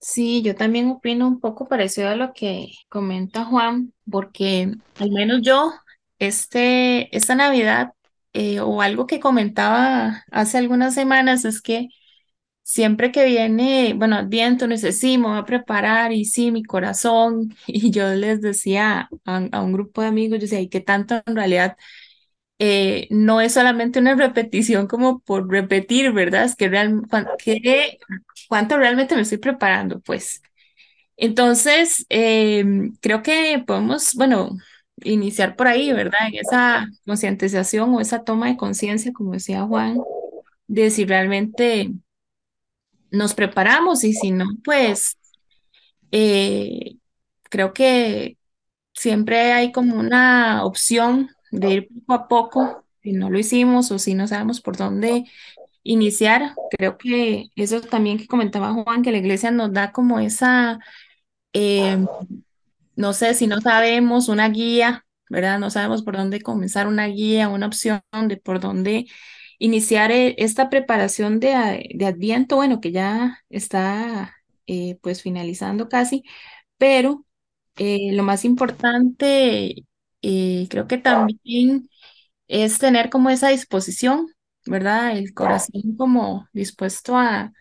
Sí, 0.00 0.42
yo 0.42 0.56
también 0.56 0.90
opino 0.90 1.28
un 1.28 1.38
poco 1.38 1.68
parecido 1.68 2.08
a 2.08 2.16
lo 2.16 2.32
que 2.32 2.72
comenta 2.88 3.44
Juan, 3.44 3.92
porque 4.10 4.72
al 4.98 5.10
menos 5.12 5.42
yo 5.42 5.72
este, 6.18 7.16
esta 7.16 7.36
Navidad 7.36 7.92
eh, 8.32 8.58
o 8.58 8.82
algo 8.82 9.06
que 9.06 9.20
comentaba 9.20 10.24
hace 10.32 10.58
algunas 10.58 10.94
semanas 10.94 11.44
es 11.44 11.62
que 11.62 11.88
siempre 12.64 13.12
que 13.12 13.24
viene, 13.26 13.94
bueno, 13.96 14.16
Adviento, 14.16 14.66
no 14.66 14.76
sé, 14.76 14.92
sí, 14.92 15.18
me 15.18 15.28
voy 15.28 15.38
a 15.38 15.44
preparar 15.44 16.12
y 16.12 16.24
sí, 16.24 16.50
mi 16.52 16.64
corazón, 16.64 17.54
y 17.68 17.90
yo 17.92 18.08
les 18.14 18.40
decía 18.40 19.08
a, 19.24 19.48
a 19.52 19.62
un 19.62 19.72
grupo 19.72 20.02
de 20.02 20.08
amigos, 20.08 20.38
yo 20.38 20.42
decía, 20.42 20.60
¿y 20.60 20.68
qué 20.68 20.80
tanto 20.80 21.22
en 21.26 21.36
realidad? 21.36 21.76
Eh, 22.58 23.06
no 23.10 23.40
es 23.40 23.54
solamente 23.54 23.98
una 24.00 24.14
repetición 24.14 24.86
como 24.88 25.20
por 25.20 25.48
repetir, 25.50 26.12
¿verdad? 26.12 26.50
Que 26.56 26.68
real, 26.68 27.02
cuánto 28.48 28.76
realmente 28.78 29.14
me 29.14 29.22
estoy 29.22 29.38
preparando, 29.38 30.00
pues. 30.00 30.42
Entonces, 31.16 32.06
eh, 32.10 32.64
creo 33.00 33.22
que 33.22 33.62
podemos, 33.66 34.14
bueno, 34.14 34.50
iniciar 35.02 35.56
por 35.56 35.68
ahí, 35.68 35.92
¿verdad? 35.92 36.20
En 36.28 36.36
esa 36.40 36.88
concientización 37.06 37.94
o 37.94 38.00
esa 38.00 38.24
toma 38.24 38.48
de 38.48 38.56
conciencia, 38.56 39.12
como 39.12 39.32
decía 39.32 39.64
Juan, 39.64 39.98
de 40.68 40.90
si 40.90 41.04
realmente 41.06 41.92
nos 43.10 43.34
preparamos 43.34 44.04
y 44.04 44.12
si 44.12 44.30
no, 44.32 44.46
pues 44.64 45.16
eh, 46.12 46.96
creo 47.50 47.72
que 47.72 48.38
siempre 48.94 49.52
hay 49.52 49.72
como 49.72 49.96
una 49.98 50.64
opción 50.64 51.30
de 51.50 51.70
ir 51.70 51.88
poco 51.88 52.14
a 52.14 52.28
poco, 52.28 52.84
si 53.02 53.12
no 53.12 53.30
lo 53.30 53.38
hicimos 53.38 53.90
o 53.92 53.98
si 53.98 54.14
no 54.14 54.28
sabemos 54.28 54.60
por 54.60 54.76
dónde 54.76 55.24
iniciar. 55.84 56.58
Creo 56.70 56.98
que 56.98 57.50
eso 57.56 57.80
también 57.82 58.18
que 58.18 58.26
comentaba 58.28 58.72
Juan, 58.74 59.02
que 59.02 59.12
la 59.12 59.18
iglesia 59.18 59.50
nos 59.52 59.72
da 59.72 59.92
como 59.92 60.20
esa, 60.20 60.80
eh, 61.54 62.08
no 62.96 63.12
sé, 63.12 63.34
si 63.34 63.46
no 63.46 63.60
sabemos 63.60 64.28
una 64.28 64.48
guía, 64.48 65.06
¿verdad? 65.30 65.58
No 65.58 65.70
sabemos 65.70 66.02
por 66.02 66.16
dónde 66.16 66.40
comenzar 66.40 66.86
una 66.88 67.06
guía, 67.06 67.48
una 67.48 67.66
opción 67.66 68.02
de 68.28 68.36
por 68.36 68.60
dónde 68.60 69.06
iniciar 69.58 70.10
eh, 70.12 70.34
esta 70.38 70.70
preparación 70.70 71.40
de, 71.40 71.54
a- 71.54 71.72
de 71.94 72.06
Adviento, 72.06 72.56
bueno, 72.56 72.80
que 72.80 72.92
ya 72.92 73.38
está 73.50 74.34
eh, 74.66 74.98
pues 75.02 75.22
finalizando 75.22 75.88
casi, 75.88 76.24
pero 76.78 77.24
lo 78.12 78.22
más 78.22 78.44
importante, 78.44 79.84
eh, 80.22 80.66
creo 80.70 80.86
que 80.88 80.98
también 80.98 81.88
es 82.48 82.78
tener 82.78 83.10
como 83.10 83.30
esa 83.30 83.48
disposición, 83.50 84.28
¿verdad? 84.66 85.16
El 85.18 85.34
corazón 85.34 85.96
como 85.98 86.48
dispuesto 86.52 87.16
a, 87.18 87.52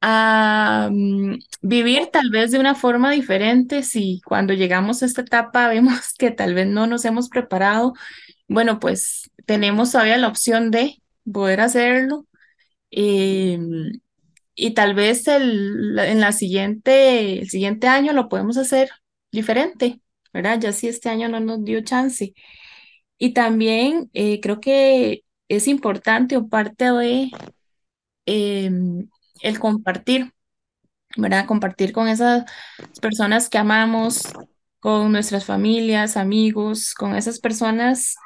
a 0.00 0.88
mm, 0.92 1.36
vivir 1.62 2.08
tal 2.12 2.30
vez 2.30 2.50
de 2.52 2.58
una 2.60 2.74
forma 2.74 3.10
diferente. 3.12 3.82
Si 3.82 4.20
cuando 4.26 4.52
llegamos 4.54 5.02
a 5.02 5.06
esta 5.06 5.22
etapa 5.22 5.68
vemos 5.70 6.14
que 6.18 6.30
tal 6.30 6.54
vez 6.54 6.66
no 6.68 6.86
nos 6.86 7.04
hemos 7.04 7.28
preparado, 7.28 7.94
bueno, 8.48 8.80
pues 8.80 9.30
tenemos 9.46 9.92
todavía 9.92 10.18
la 10.18 10.28
opción 10.28 10.70
de 10.70 11.02
poder 11.32 11.60
hacerlo. 11.60 12.26
eh, 12.92 13.58
y 14.54 14.74
tal 14.74 14.94
vez 14.94 15.26
el, 15.28 15.98
en 15.98 16.20
la 16.20 16.32
siguiente, 16.32 17.40
el 17.40 17.50
siguiente 17.50 17.88
año 17.88 18.12
lo 18.12 18.28
podemos 18.28 18.56
hacer 18.56 18.90
diferente, 19.32 20.00
¿verdad? 20.34 20.60
Ya 20.60 20.72
si 20.72 20.88
este 20.88 21.10
año 21.10 21.28
no 21.30 21.40
nos 21.40 21.64
dio 21.64 21.82
chance. 21.84 22.34
Y 23.18 23.34
también 23.34 24.10
eh, 24.14 24.40
creo 24.40 24.60
que 24.60 25.24
es 25.48 25.68
importante 25.68 26.36
o 26.36 26.48
parte 26.48 26.86
de 26.92 27.30
em, 28.26 29.08
el 29.42 29.58
compartir, 29.58 30.32
¿verdad? 31.16 31.46
Compartir 31.46 31.92
con 31.92 32.08
esas 32.08 32.44
personas 33.00 33.48
que 33.48 33.58
amamos, 33.58 34.24
con 34.80 35.12
nuestras 35.12 35.44
familias, 35.46 36.16
amigos, 36.16 36.94
con 36.94 37.14
esas 37.16 37.40
personas 37.40 38.16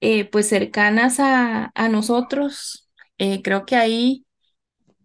eh, 0.00 0.26
pues 0.26 0.48
cercanas 0.48 1.20
a, 1.20 1.72
a 1.74 1.88
nosotros. 1.88 2.88
Eh, 3.18 3.42
creo 3.42 3.66
que 3.66 3.76
ahí 3.76 4.26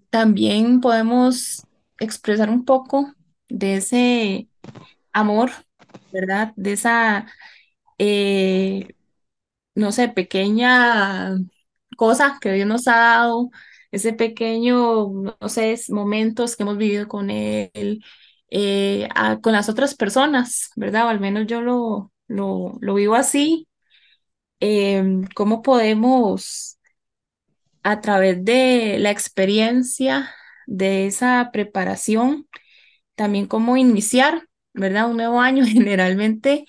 también 0.09 0.81
podemos 0.81 1.65
expresar 1.99 2.49
un 2.49 2.65
poco 2.65 3.13
de 3.49 3.75
ese 3.75 4.49
amor, 5.13 5.51
¿verdad? 6.11 6.53
De 6.55 6.73
esa, 6.73 7.27
eh, 7.99 8.87
no 9.75 9.91
sé, 9.91 10.09
pequeña 10.09 11.35
cosa 11.97 12.37
que 12.41 12.53
Dios 12.53 12.67
nos 12.67 12.87
ha 12.87 12.97
dado, 12.97 13.49
ese 13.91 14.13
pequeño, 14.13 15.09
no 15.11 15.49
sé, 15.49 15.75
momentos 15.89 16.55
que 16.55 16.63
hemos 16.63 16.77
vivido 16.77 17.07
con 17.07 17.29
Él, 17.31 18.03
eh, 18.49 19.09
con 19.43 19.53
las 19.53 19.69
otras 19.69 19.95
personas, 19.95 20.71
¿verdad? 20.75 21.07
O 21.07 21.09
al 21.09 21.19
menos 21.19 21.47
yo 21.47 21.61
lo, 21.61 22.11
lo, 22.27 22.77
lo 22.81 22.93
vivo 22.95 23.15
así. 23.15 23.67
Em, 24.59 25.25
¿cómo 25.35 25.61
podemos, 25.61 26.77
a 27.83 28.01
través 28.01 28.43
de 28.45 28.97
la 28.99 29.11
experiencia 29.11 30.29
de 30.67 31.07
esa 31.07 31.49
preparación, 31.51 32.47
también 33.15 33.47
cómo 33.47 33.77
iniciar, 33.77 34.47
¿verdad? 34.73 35.09
Un 35.09 35.17
nuevo 35.17 35.41
año 35.41 35.65
generalmente 35.67 36.65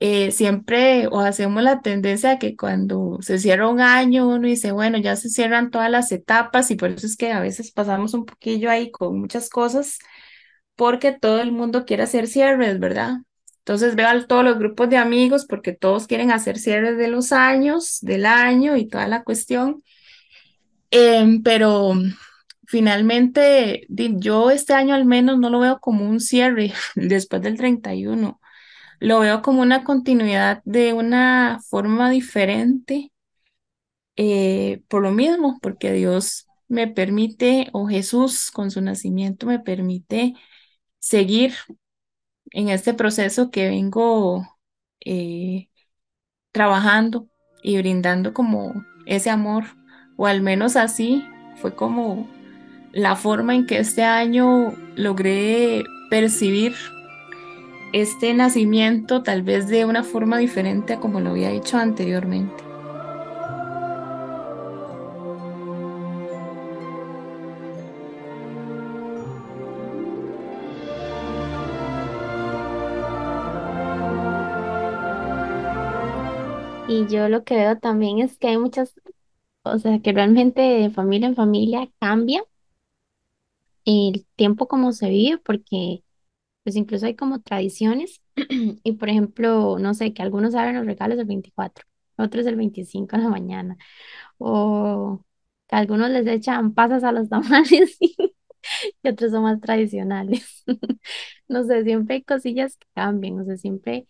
eh, 0.00 0.32
siempre 0.32 1.06
o 1.08 1.20
hacemos 1.20 1.62
la 1.62 1.80
tendencia 1.80 2.32
a 2.32 2.38
que 2.38 2.56
cuando 2.56 3.18
se 3.22 3.38
cierra 3.38 3.68
un 3.68 3.80
año 3.80 4.28
uno 4.28 4.46
dice, 4.48 4.72
bueno, 4.72 4.98
ya 4.98 5.16
se 5.16 5.30
cierran 5.30 5.70
todas 5.70 5.90
las 5.90 6.12
etapas 6.12 6.70
y 6.70 6.76
por 6.76 6.90
eso 6.90 7.06
es 7.06 7.16
que 7.16 7.32
a 7.32 7.40
veces 7.40 7.72
pasamos 7.72 8.14
un 8.14 8.26
poquillo 8.26 8.70
ahí 8.70 8.90
con 8.90 9.18
muchas 9.20 9.48
cosas 9.48 9.98
porque 10.76 11.12
todo 11.12 11.40
el 11.40 11.52
mundo 11.52 11.84
quiere 11.84 12.02
hacer 12.02 12.26
cierres, 12.26 12.78
¿verdad? 12.80 13.18
Entonces 13.58 13.96
veo 13.96 14.08
a 14.08 14.26
todos 14.26 14.44
los 14.44 14.58
grupos 14.58 14.90
de 14.90 14.98
amigos 14.98 15.46
porque 15.46 15.72
todos 15.72 16.06
quieren 16.06 16.30
hacer 16.30 16.58
cierres 16.58 16.98
de 16.98 17.08
los 17.08 17.32
años, 17.32 17.98
del 18.02 18.26
año 18.26 18.76
y 18.76 18.88
toda 18.88 19.08
la 19.08 19.22
cuestión. 19.24 19.82
Em, 20.90 21.42
pero 21.42 21.94
finalmente 22.66 23.86
yo 23.88 24.50
este 24.50 24.74
año 24.74 24.94
al 24.94 25.04
menos 25.06 25.38
no 25.38 25.50
lo 25.50 25.60
veo 25.60 25.80
como 25.80 26.08
un 26.08 26.20
cierre 26.20 26.72
después 26.96 27.42
del 27.42 27.56
31. 27.56 28.40
Lo 29.00 29.20
veo 29.20 29.42
como 29.42 29.62
una 29.62 29.84
continuidad 29.84 30.62
de 30.64 30.92
una 30.94 31.60
forma 31.68 32.10
diferente, 32.10 33.12
eh, 34.16 34.82
por 34.88 35.02
lo 35.02 35.10
mismo, 35.12 35.58
porque 35.60 35.92
Dios 35.92 36.46
me 36.68 36.88
permite, 36.88 37.68
o 37.72 37.86
Jesús 37.86 38.50
con 38.50 38.70
su 38.70 38.80
nacimiento 38.80 39.46
me 39.46 39.58
permite 39.60 40.34
seguir 40.98 41.54
en 42.52 42.68
este 42.68 42.94
proceso 42.94 43.50
que 43.50 43.68
vengo 43.68 44.46
eh, 45.04 45.68
trabajando 46.52 47.28
y 47.62 47.78
brindando 47.78 48.34
como 48.34 48.84
ese 49.06 49.30
amor, 49.30 49.64
o 50.16 50.26
al 50.26 50.42
menos 50.42 50.76
así 50.76 51.24
fue 51.56 51.74
como 51.74 52.28
la 52.94 53.16
forma 53.16 53.54
en 53.56 53.66
que 53.66 53.78
este 53.78 54.04
año 54.04 54.72
logré 54.94 55.84
percibir 56.10 56.74
este 57.92 58.34
nacimiento 58.34 59.22
tal 59.22 59.42
vez 59.42 59.68
de 59.68 59.84
una 59.84 60.04
forma 60.04 60.38
diferente 60.38 60.94
a 60.94 61.00
como 61.00 61.20
lo 61.20 61.30
había 61.30 61.50
hecho 61.50 61.76
anteriormente. 61.78 62.62
Y 76.86 77.06
yo 77.08 77.28
lo 77.28 77.44
que 77.44 77.56
veo 77.56 77.78
también 77.78 78.18
es 78.20 78.38
que 78.38 78.48
hay 78.48 78.58
muchas, 78.58 78.94
o 79.62 79.78
sea, 79.78 80.00
que 80.00 80.12
realmente 80.12 80.60
de 80.62 80.90
familia 80.90 81.28
en 81.28 81.34
familia 81.36 81.90
cambia 81.98 82.44
el 83.84 84.26
tiempo 84.36 84.68
como 84.68 84.92
se 84.92 85.08
vive, 85.10 85.38
porque 85.38 86.02
pues 86.64 86.76
incluso 86.76 87.06
hay 87.06 87.16
como 87.16 87.40
tradiciones. 87.42 88.22
Y 88.84 88.92
por 88.94 89.08
ejemplo, 89.10 89.78
no 89.80 89.94
sé, 89.94 90.12
que 90.14 90.22
algunos 90.22 90.54
abren 90.54 90.76
los 90.76 90.86
regalos 90.86 91.18
el 91.18 91.26
24, 91.26 91.86
otros 92.18 92.46
el 92.46 92.56
25 92.56 93.16
de 93.16 93.22
la 93.24 93.28
mañana, 93.30 93.76
o 94.38 95.24
que 95.68 95.76
algunos 95.76 96.10
les 96.10 96.26
echan 96.28 96.74
pasas 96.74 97.04
a 97.04 97.12
los 97.12 97.28
tamales 97.30 97.98
y 98.00 99.08
otros 99.08 99.30
son 99.32 99.42
más 99.44 99.60
tradicionales. 99.60 100.64
No 101.48 101.62
sé, 101.64 101.84
siempre 101.84 102.16
hay 102.16 102.22
cosillas 102.24 102.76
que 102.78 102.86
cambian, 102.94 103.40
o 103.40 103.44
sea, 103.44 103.56
siempre, 103.58 104.06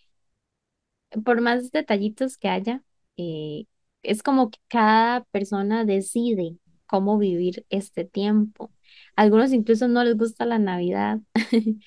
por 1.24 1.40
más 1.40 1.70
detallitos 1.70 2.37
que 2.38 2.48
haya, 2.48 2.82
eh, 3.16 3.66
es 4.02 4.22
como 4.22 4.50
que 4.50 4.58
cada 4.68 5.24
persona 5.26 5.84
decide 5.84 6.58
cómo 6.87 7.18
vivir 7.18 7.66
este 7.70 8.04
tiempo. 8.04 8.70
Algunos 9.16 9.52
incluso 9.52 9.88
no 9.88 10.04
les 10.04 10.16
gusta 10.16 10.46
la 10.46 10.59
Navidad 10.59 11.20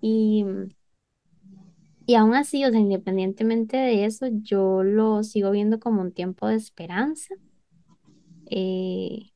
y 0.00 0.44
Y 2.06 2.14
aún 2.16 2.34
así, 2.34 2.64
o 2.64 2.70
sea, 2.70 2.80
independientemente 2.80 3.76
de 3.76 4.04
eso, 4.04 4.26
yo 4.30 4.82
lo 4.82 5.22
sigo 5.24 5.50
viendo 5.50 5.78
como 5.80 6.02
un 6.02 6.12
tiempo 6.12 6.46
de 6.48 6.56
esperanza. 6.56 7.34
Eh, 8.46 9.32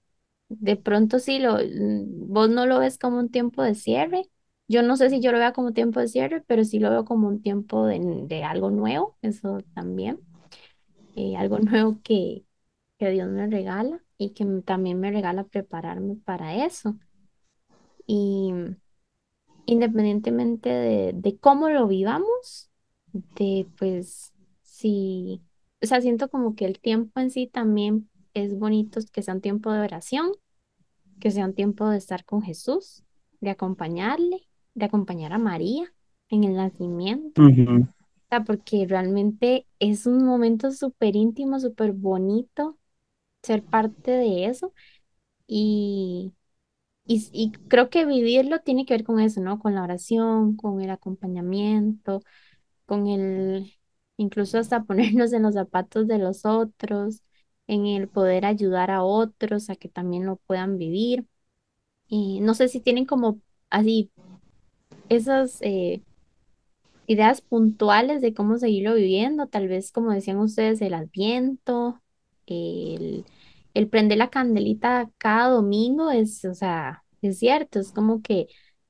de 0.48 0.76
pronto 0.76 1.18
sí, 1.20 1.38
lo, 1.40 1.54
mm, 1.58 2.28
vos 2.32 2.50
no 2.50 2.66
lo 2.66 2.78
ves 2.80 2.98
como 2.98 3.18
un 3.18 3.30
tiempo 3.30 3.62
de 3.62 3.74
cierre. 3.74 4.24
Yo 4.68 4.82
no 4.82 4.96
sé 4.96 5.10
si 5.10 5.20
yo 5.20 5.32
lo 5.32 5.38
veo 5.38 5.52
como 5.52 5.72
tiempo 5.72 6.00
de 6.00 6.08
cierre, 6.08 6.42
pero 6.46 6.64
sí 6.64 6.78
lo 6.80 6.90
veo 6.90 7.04
como 7.04 7.28
un 7.28 7.42
tiempo 7.42 7.86
de, 7.86 8.00
de 8.26 8.44
algo 8.44 8.70
nuevo, 8.70 9.18
eso 9.22 9.58
también. 9.74 10.22
eh, 11.16 11.36
algo 11.36 11.58
nuevo 11.60 12.00
que, 12.04 12.46
que 12.98 13.10
Dios 13.10 13.28
me 13.30 13.46
regala 13.48 14.04
y 14.20 14.30
que 14.34 14.44
también 14.66 15.00
me 15.00 15.10
regala 15.10 15.44
prepararme 15.44 16.14
para 16.14 16.66
eso. 16.66 16.94
Y 18.06 18.52
independientemente 19.64 20.68
de, 20.68 21.12
de 21.14 21.38
cómo 21.38 21.70
lo 21.70 21.88
vivamos, 21.88 22.70
de 23.14 23.66
pues 23.78 24.34
sí, 24.60 25.40
o 25.80 25.86
sea, 25.86 26.02
siento 26.02 26.28
como 26.28 26.54
que 26.54 26.66
el 26.66 26.80
tiempo 26.80 27.18
en 27.18 27.30
sí 27.30 27.46
también 27.46 28.10
es 28.34 28.58
bonito 28.58 29.00
que 29.10 29.22
sea 29.22 29.32
un 29.32 29.40
tiempo 29.40 29.72
de 29.72 29.80
oración, 29.80 30.32
que 31.18 31.30
sea 31.30 31.46
un 31.46 31.54
tiempo 31.54 31.88
de 31.88 31.96
estar 31.96 32.26
con 32.26 32.42
Jesús, 32.42 33.02
de 33.40 33.48
acompañarle, 33.48 34.46
de 34.74 34.84
acompañar 34.84 35.32
a 35.32 35.38
María 35.38 35.94
en 36.28 36.44
el 36.44 36.56
nacimiento. 36.56 37.40
Ujú. 37.40 37.84
O 37.84 38.28
sea, 38.28 38.44
porque 38.44 38.84
realmente 38.86 39.66
es 39.78 40.04
un 40.04 40.26
momento 40.26 40.72
súper 40.72 41.16
íntimo, 41.16 41.58
súper 41.58 41.92
bonito 41.92 42.76
ser 43.42 43.62
parte 43.64 44.10
de 44.12 44.46
eso 44.46 44.72
y, 45.46 46.34
y, 47.06 47.52
creo 47.68 47.90
que 47.90 48.06
vivirlo 48.06 48.60
tiene 48.60 48.86
que 48.86 48.94
ver 48.94 49.04
con 49.04 49.20
eso, 49.20 49.40
¿no? 49.40 49.58
Con 49.58 49.74
la 49.74 49.82
oración, 49.82 50.56
con 50.56 50.80
el 50.80 50.90
acompañamiento, 50.90 52.22
con 52.86 53.06
el, 53.08 53.74
incluso 54.16 54.58
hasta 54.58 54.84
ponernos 54.84 55.32
en 55.32 55.42
los 55.44 55.54
zapatos 55.54 56.08
de 56.08 56.18
los 56.18 56.44
otros, 56.46 57.22
en 57.66 57.86
el 57.86 58.08
poder 58.08 58.44
ayudar 58.46 58.90
a 58.90 59.04
otros 59.04 59.70
a 59.70 59.76
que 59.76 59.88
también 59.88 60.26
lo 60.26 60.36
puedan 60.36 60.78
vivir. 60.78 61.26
Y 62.08 62.40
no 62.40 62.54
sé 62.54 62.68
si 62.68 62.80
tienen 62.80 63.06
como 63.06 63.40
así 63.70 64.10
esas 65.08 65.58
eh, 65.62 66.02
ideas 67.06 67.40
puntuales 67.40 68.20
de 68.22 68.34
cómo 68.34 68.58
seguirlo 68.58 68.94
viviendo, 68.94 69.46
tal 69.48 69.68
vez 69.68 69.92
como 69.92 70.12
decían 70.12 70.38
ustedes, 70.38 70.80
el 70.80 70.94
adviento, 70.94 72.00
el, 72.50 73.26
el 73.74 73.88
prender 73.88 74.18
la 74.18 74.30
candelita 74.30 75.10
cada 75.18 75.50
domingo 75.50 76.10
es, 76.10 76.44
o 76.44 76.54
sea, 76.54 77.04
es 77.22 77.38
cierto, 77.38 77.80
es 77.80 77.92
como 77.92 78.22
que 78.22 78.48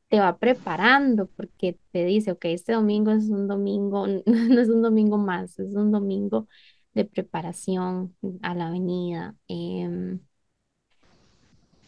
te 0.09 0.21
va 0.21 0.39
preparando 0.39 1.29
porque 1.29 1.79
te 1.93 2.05
dice, 2.05 2.33
ok, 2.33 2.47
este 2.47 2.73
domingo 2.73 3.13
es 3.13 3.29
un 3.31 3.49
domingo, 3.49 4.07
no 4.27 4.61
es 4.61 4.69
un 4.69 4.83
domingo 4.83 5.19
más, 5.19 5.59
es 5.59 5.75
un 5.75 5.93
domingo 5.93 6.49
de 6.95 7.05
preparación 7.05 8.17
a 8.43 8.55
la 8.55 8.71
venida. 8.71 9.37
em, 9.49 10.21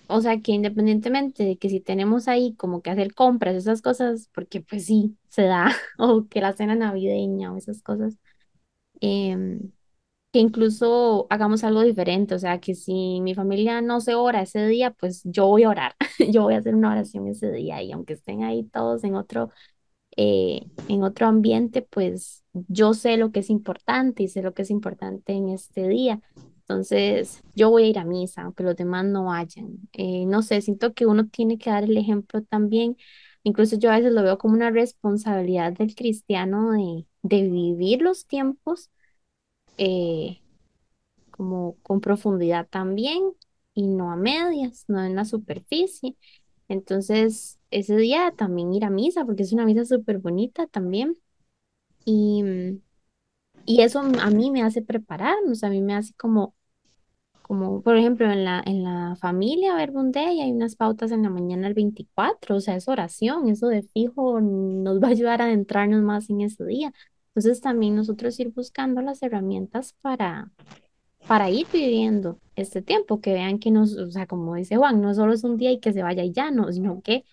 o 0.08 0.20
sea 0.20 0.40
que 0.40 0.52
independientemente 0.52 1.44
de 1.44 1.56
que 1.58 1.68
si 1.70 1.80
tenemos 1.80 2.28
ahí 2.28 2.54
como 2.56 2.82
que 2.82 2.90
hacer 2.90 3.14
compras, 3.14 3.54
esas 3.56 3.82
cosas, 3.82 4.28
porque 4.34 4.60
pues 4.60 4.86
sí, 4.86 5.16
se 5.28 5.42
da, 5.44 5.72
o 5.98 6.28
que 6.28 6.40
la 6.40 6.52
cena 6.54 6.74
navideña 6.74 7.52
o 7.52 7.56
esas 7.56 7.82
cosas, 7.82 8.18
em, 9.00 9.72
que 10.32 10.38
incluso 10.40 11.26
hagamos 11.30 11.62
algo 11.64 11.82
diferente, 11.82 12.34
o 12.34 12.38
sea 12.38 12.60
que 12.60 12.74
si 12.74 13.20
mi 13.20 13.34
familia 13.34 13.80
no 13.82 14.00
se 14.00 14.14
ora 14.14 14.42
ese 14.42 14.66
día, 14.66 14.90
pues 14.92 15.22
yo 15.24 15.46
voy 15.48 15.64
a 15.64 15.70
orar, 15.70 15.94
yo 16.32 16.42
voy 16.42 16.54
a 16.54 16.58
hacer 16.58 16.74
una 16.74 16.92
oración 16.92 17.28
ese 17.28 17.50
día 17.52 17.82
y 17.82 17.92
aunque 17.92 18.14
estén 18.14 18.42
ahí 18.44 18.64
todos 18.64 19.04
en 19.04 19.14
otro 19.16 19.50
eh, 20.16 20.66
en 20.88 21.02
otro 21.02 21.26
ambiente, 21.26 21.82
pues 21.82 22.44
yo 22.52 22.94
sé 22.94 23.16
lo 23.16 23.32
que 23.32 23.40
es 23.40 23.50
importante 23.50 24.22
y 24.22 24.28
sé 24.28 24.42
lo 24.42 24.54
que 24.54 24.62
es 24.62 24.70
importante 24.70 25.32
en 25.32 25.48
este 25.48 25.88
día. 25.88 26.20
Entonces, 26.60 27.42
yo 27.54 27.70
voy 27.70 27.84
a 27.84 27.86
ir 27.88 27.98
a 27.98 28.04
misa, 28.04 28.42
aunque 28.42 28.62
los 28.64 28.76
demás 28.76 29.04
no 29.06 29.24
vayan. 29.26 29.78
Eh, 29.92 30.26
no 30.26 30.42
sé, 30.42 30.60
siento 30.62 30.94
que 30.94 31.06
uno 31.06 31.28
tiene 31.28 31.58
que 31.58 31.70
dar 31.70 31.84
el 31.84 31.96
ejemplo 31.96 32.42
también. 32.42 32.96
Incluso 33.42 33.76
yo 33.78 33.90
a 33.90 33.96
veces 33.96 34.12
lo 34.12 34.22
veo 34.22 34.38
como 34.38 34.54
una 34.54 34.70
responsabilidad 34.70 35.72
del 35.72 35.94
cristiano 35.94 36.72
de, 36.72 37.06
de 37.22 37.48
vivir 37.48 38.02
los 38.02 38.26
tiempos 38.26 38.90
eh, 39.78 40.42
como 41.30 41.76
con 41.82 42.00
profundidad 42.00 42.68
también 42.68 43.22
y 43.74 43.86
no 43.88 44.12
a 44.12 44.16
medias, 44.16 44.84
no 44.88 45.02
en 45.04 45.16
la 45.16 45.24
superficie. 45.24 46.16
Entonces, 46.68 47.58
ese 47.70 47.96
día 47.96 48.32
también 48.36 48.72
ir 48.74 48.84
a 48.84 48.90
misa, 48.90 49.24
porque 49.24 49.42
es 49.44 49.52
una 49.52 49.66
misa 49.66 49.84
súper 49.84 50.18
bonita 50.18 50.66
también. 50.68 51.16
Y, 52.04 52.42
mm, 52.42 52.82
y 53.66 53.82
eso 53.82 54.00
a 54.00 54.30
mí 54.30 54.50
me 54.50 54.62
hace 54.62 54.82
sea, 55.54 55.68
a 55.68 55.72
mí 55.72 55.82
me 55.82 55.94
hace 55.94 56.14
como, 56.14 56.54
como 57.42 57.82
por 57.82 57.96
ejemplo, 57.96 58.30
en 58.30 58.44
la, 58.44 58.62
en 58.66 58.84
la 58.84 59.16
familia 59.20 59.74
Verbum 59.76 60.10
Dei 60.12 60.40
hay 60.40 60.52
unas 60.52 60.76
pautas 60.76 61.12
en 61.12 61.22
la 61.22 61.30
mañana 61.30 61.68
el 61.68 61.74
veinticuatro 61.74 62.56
o 62.56 62.60
sea, 62.60 62.76
es 62.76 62.88
oración, 62.88 63.48
eso 63.48 63.68
de 63.68 63.82
fijo 63.82 64.40
nos 64.40 65.00
va 65.02 65.08
a 65.08 65.10
ayudar 65.12 65.42
a 65.42 65.46
adentrarnos 65.46 66.02
más 66.02 66.30
en 66.30 66.42
ese 66.42 66.64
día. 66.64 66.92
Entonces, 67.34 67.60
también 67.60 67.96
nosotros 67.96 68.38
ir 68.40 68.50
buscando 68.52 69.02
las 69.02 69.22
herramientas 69.22 69.94
para, 70.02 70.52
para 71.26 71.50
ir 71.50 71.66
viviendo 71.72 72.40
este 72.56 72.82
tiempo, 72.82 73.20
que 73.20 73.32
vean 73.34 73.58
que 73.58 73.70
nos, 73.70 73.96
o 73.96 74.10
sea, 74.10 74.26
como 74.26 74.54
dice 74.56 74.76
Juan, 74.76 75.00
no 75.00 75.14
solo 75.14 75.32
es 75.34 75.44
un 75.44 75.56
día 75.56 75.70
y 75.72 75.80
que 75.80 75.92
se 75.92 76.02
vaya 76.02 76.24
y 76.24 76.32
ya, 76.32 76.50
no, 76.50 76.70
sino 76.72 77.02
que 77.02 77.24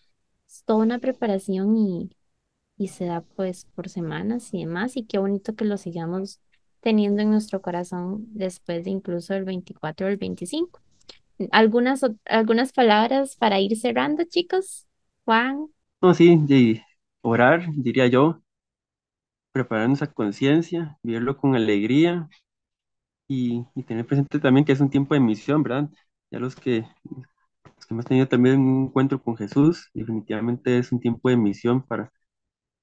es 0.47 0.63
toda 0.65 0.79
una 0.85 0.99
preparación 0.99 1.75
y, 1.77 2.09
y 2.77 2.87
se 2.89 3.05
da 3.05 3.21
pues 3.21 3.65
por 3.75 3.89
semanas 3.89 4.53
y 4.53 4.59
demás, 4.59 4.97
y 4.97 5.05
qué 5.05 5.17
bonito 5.19 5.55
que 5.55 5.65
lo 5.65 5.77
sigamos 5.77 6.39
teniendo 6.81 7.21
en 7.21 7.31
nuestro 7.31 7.61
corazón 7.61 8.25
después 8.33 8.85
de 8.85 8.91
incluso 8.91 9.33
el 9.35 9.43
24 9.45 10.07
o 10.07 10.09
el 10.09 10.17
25. 10.17 10.81
¿Algunas, 11.51 12.01
algunas 12.25 12.73
palabras 12.73 13.35
para 13.37 13.59
ir 13.59 13.77
cerrando, 13.77 14.23
chicos? 14.25 14.87
Juan, 15.25 15.67
No, 16.01 16.13
sí, 16.13 16.81
orar, 17.21 17.65
diría 17.73 18.07
yo, 18.07 18.41
preparar 19.63 19.87
nuestra 19.89 20.11
conciencia, 20.13 20.97
vivirlo 21.03 21.37
con 21.37 21.55
alegría 21.55 22.29
y, 23.27 23.65
y 23.75 23.83
tener 23.83 24.05
presente 24.05 24.39
también 24.39 24.65
que 24.65 24.71
es 24.73 24.79
un 24.81 24.89
tiempo 24.89 25.13
de 25.13 25.19
misión, 25.21 25.63
¿verdad? 25.63 25.89
Ya 26.31 26.39
los 26.39 26.55
que, 26.55 26.85
los 27.65 27.85
que 27.87 27.93
hemos 27.93 28.05
tenido 28.05 28.27
también 28.27 28.59
un 28.59 28.85
encuentro 28.87 29.21
con 29.23 29.37
Jesús, 29.37 29.89
definitivamente 29.93 30.77
es 30.79 30.91
un 30.91 30.99
tiempo 30.99 31.29
de 31.29 31.37
misión 31.37 31.83
para, 31.85 32.11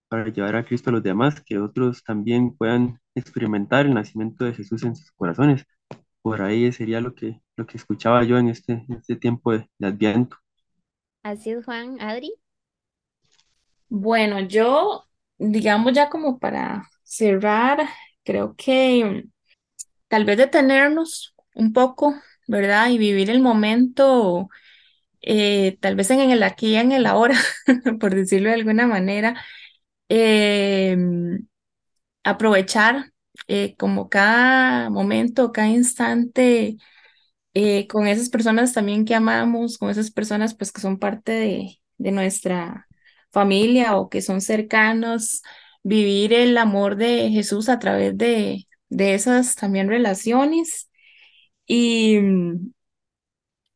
para 0.08 0.28
llevar 0.30 0.56
a 0.56 0.66
Cristo 0.66 0.90
a 0.90 0.94
los 0.94 1.04
demás, 1.04 1.42
que 1.42 1.58
otros 1.58 2.04
también 2.04 2.56
puedan 2.56 3.00
experimentar 3.14 3.86
el 3.86 3.94
nacimiento 3.94 4.44
de 4.44 4.54
Jesús 4.54 4.84
en 4.84 4.96
sus 4.96 5.12
corazones. 5.12 5.64
Por 6.22 6.42
ahí 6.42 6.72
sería 6.72 7.00
lo 7.00 7.14
que, 7.14 7.40
lo 7.56 7.66
que 7.66 7.78
escuchaba 7.78 8.24
yo 8.24 8.38
en 8.38 8.48
este, 8.48 8.74
en 8.88 8.94
este 8.96 9.16
tiempo 9.16 9.52
de, 9.52 9.70
de 9.78 9.88
Adviento. 9.88 10.38
así 11.22 11.50
es 11.50 11.64
Juan, 11.66 12.00
Adri. 12.00 12.32
Bueno, 13.88 14.40
yo, 14.40 15.04
digamos 15.38 15.92
ya 15.92 16.08
como 16.10 16.38
para 16.38 16.88
cerrar, 17.04 17.88
creo 18.24 18.54
que 18.56 19.24
tal 20.08 20.24
vez 20.24 20.38
detenernos 20.38 21.34
un 21.54 21.72
poco, 21.72 22.14
¿verdad? 22.48 22.90
Y 22.90 22.98
vivir 22.98 23.30
el 23.30 23.40
momento, 23.42 24.48
eh, 25.22 25.78
tal 25.80 25.96
vez 25.96 26.10
en 26.10 26.30
el 26.32 26.42
aquí 26.42 26.68
y 26.74 26.76
en 26.76 26.92
el 26.92 27.06
ahora, 27.06 27.36
por 28.00 28.14
decirlo 28.14 28.48
de 28.50 28.56
alguna 28.56 28.86
manera. 28.86 29.36
Em, 30.08 31.46
aprovechar 32.24 33.12
eh, 33.48 33.76
como 33.76 34.08
cada 34.08 34.90
momento, 34.90 35.52
cada 35.52 35.68
instante 35.68 36.76
eh, 37.54 37.86
con 37.88 38.06
esas 38.06 38.28
personas 38.30 38.72
también 38.74 39.04
que 39.04 39.14
amamos, 39.14 39.78
con 39.78 39.90
esas 39.90 40.10
personas 40.10 40.54
pues 40.54 40.72
que 40.72 40.80
son 40.80 40.98
parte 40.98 41.32
de, 41.32 41.80
de 41.98 42.12
nuestra 42.12 42.85
familia 43.40 43.96
o 43.96 44.08
que 44.10 44.22
son 44.22 44.40
cercanos, 44.40 45.42
vivir 45.84 46.32
el 46.34 46.58
amor 46.58 46.96
de 46.96 47.30
Jesús 47.30 47.68
a 47.68 47.78
través 47.80 48.16
de, 48.18 48.66
de 48.90 49.14
esas 49.14 49.56
también 49.56 49.88
relaciones. 49.88 50.90
Y, 51.66 52.18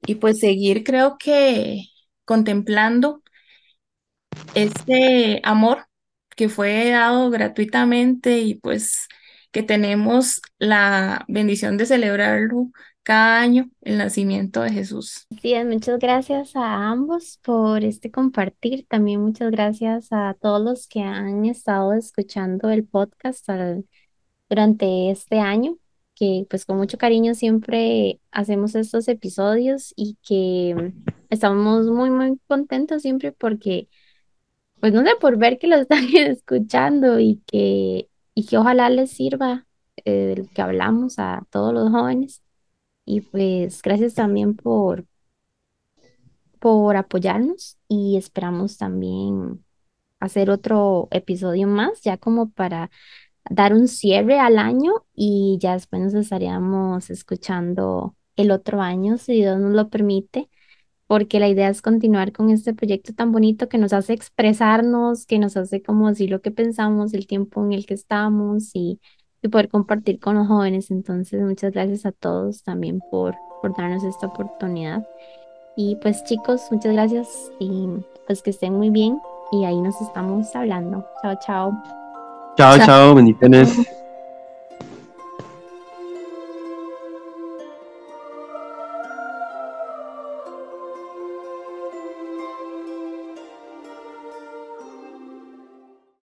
y 0.07 0.17
pues 0.17 0.41
seguir 0.41 0.85
creo 0.85 1.17
que 1.19 1.85
contemplando 2.25 3.23
este 4.55 5.41
amor 5.45 5.87
que 6.37 6.49
fue 6.49 6.91
dado 6.91 7.31
gratuitamente 7.31 8.41
y 8.41 8.55
pues 8.57 9.09
que 9.53 9.63
tenemos 9.63 10.41
la 10.59 11.25
bendición 11.29 11.77
de 11.77 11.87
celebrarlo 11.87 12.71
cada 13.03 13.41
año, 13.41 13.71
el 13.83 13.99
nacimiento 13.99 14.63
de 14.63 14.71
Jesús. 14.71 15.27
Sí, 15.41 15.55
muchas 15.65 15.99
gracias 15.99 16.55
a 16.57 16.89
ambos 16.89 17.39
por 17.43 17.85
este 17.85 18.11
compartir. 18.11 18.87
También 18.87 19.21
muchas 19.23 19.51
gracias 19.51 20.09
a 20.11 20.37
todos 20.41 20.63
los 20.63 20.87
que 20.87 21.01
han 21.01 21.45
estado 21.47 21.93
escuchando 21.95 22.71
el 22.71 22.85
podcast 22.85 23.49
durante 24.49 25.11
este 25.11 25.39
año, 25.41 25.79
que 26.15 26.47
pues 26.51 26.67
con 26.67 26.77
mucho 26.77 26.99
cariño 26.99 27.35
siempre 27.35 28.21
hacemos 28.31 28.75
estos 28.75 29.09
episodios 29.09 29.93
y 29.97 30.19
que 30.23 30.93
estamos 31.31 31.87
muy, 31.87 32.11
muy 32.11 32.39
contentos 32.49 33.03
siempre 33.03 33.33
porque, 33.33 33.89
pues 34.81 34.93
no 34.93 35.03
sé, 35.05 35.11
por 35.21 35.39
ver 35.39 35.59
que 35.59 35.67
lo 35.69 35.77
están 35.77 36.05
escuchando 36.15 37.19
y 37.21 37.43
que, 37.47 38.09
y 38.35 38.47
que 38.47 38.59
ojalá 38.59 38.91
les 38.91 39.11
sirva 39.11 39.67
eh, 40.05 40.47
que 40.55 40.63
hablamos 40.63 41.19
a 41.19 41.47
todos 41.51 41.73
los 41.75 41.91
jóvenes. 41.91 42.43
Y 43.11 43.23
pues 43.23 43.83
gracias 43.83 44.15
también 44.15 44.55
por 44.55 45.05
por 46.61 46.97
apoyarnos 46.97 47.79
y 47.89 48.17
esperamos 48.17 48.77
también 48.79 49.65
hacer 50.21 50.51
otro 50.51 51.09
episodio 51.11 51.67
más, 51.67 52.03
ya 52.03 52.19
como 52.19 52.51
para 52.51 52.91
dar 53.51 53.75
un 53.75 53.89
cierre 53.89 54.39
al 54.39 54.59
año 54.59 55.07
y 55.15 55.59
ya 55.61 55.75
después 55.75 56.03
nos 56.03 56.15
estaríamos 56.15 57.11
escuchando 57.11 58.17
el 58.37 58.53
otro 58.53 58.81
año, 58.83 59.19
si 59.19 59.35
Dios 59.35 59.59
nos 59.59 59.73
lo 59.75 59.91
permite, 59.91 60.49
porque 61.09 61.41
la 61.41 61.49
idea 61.49 61.69
es 61.71 61.83
continuar 61.83 62.33
con 62.33 62.51
este 62.51 62.75
proyecto 62.75 63.15
tan 63.15 63.33
bonito 63.33 63.69
que 63.69 63.79
nos 63.79 63.93
hace 63.93 64.13
expresarnos, 64.13 65.27
que 65.27 65.39
nos 65.41 65.57
hace 65.57 65.83
como 65.83 66.09
decir 66.11 66.31
lo 66.31 66.43
que 66.43 66.53
pensamos, 66.53 67.15
el 67.15 67.27
tiempo 67.27 67.65
en 67.65 67.73
el 67.73 67.87
que 67.87 67.95
estamos 67.95 68.71
y, 68.75 69.01
y 69.43 69.49
poder 69.49 69.69
compartir 69.69 70.21
con 70.21 70.37
los 70.37 70.47
jóvenes. 70.47 70.91
Entonces, 70.91 71.43
muchas 71.43 71.73
gracias 71.73 72.07
a 72.07 72.13
todos 72.13 72.63
también 72.63 73.01
por, 73.11 73.35
por 73.61 73.77
darnos 73.77 74.05
esta 74.05 74.27
oportunidad. 74.27 75.07
Y 75.77 75.97
pues 75.97 76.25
chicos, 76.25 76.63
muchas 76.71 76.93
gracias 76.93 77.29
y 77.59 77.89
pues 78.27 78.43
que 78.43 78.51
estén 78.51 78.75
muy 78.75 78.91
bien 78.91 79.19
y 79.53 79.65
ahí 79.65 79.81
nos 79.81 80.01
estamos 80.01 80.55
hablando. 80.55 81.07
Chao, 81.23 81.35
chao. 81.45 81.83
Chao, 82.57 82.79
chao, 82.79 83.15
bendiciones. 83.15 83.75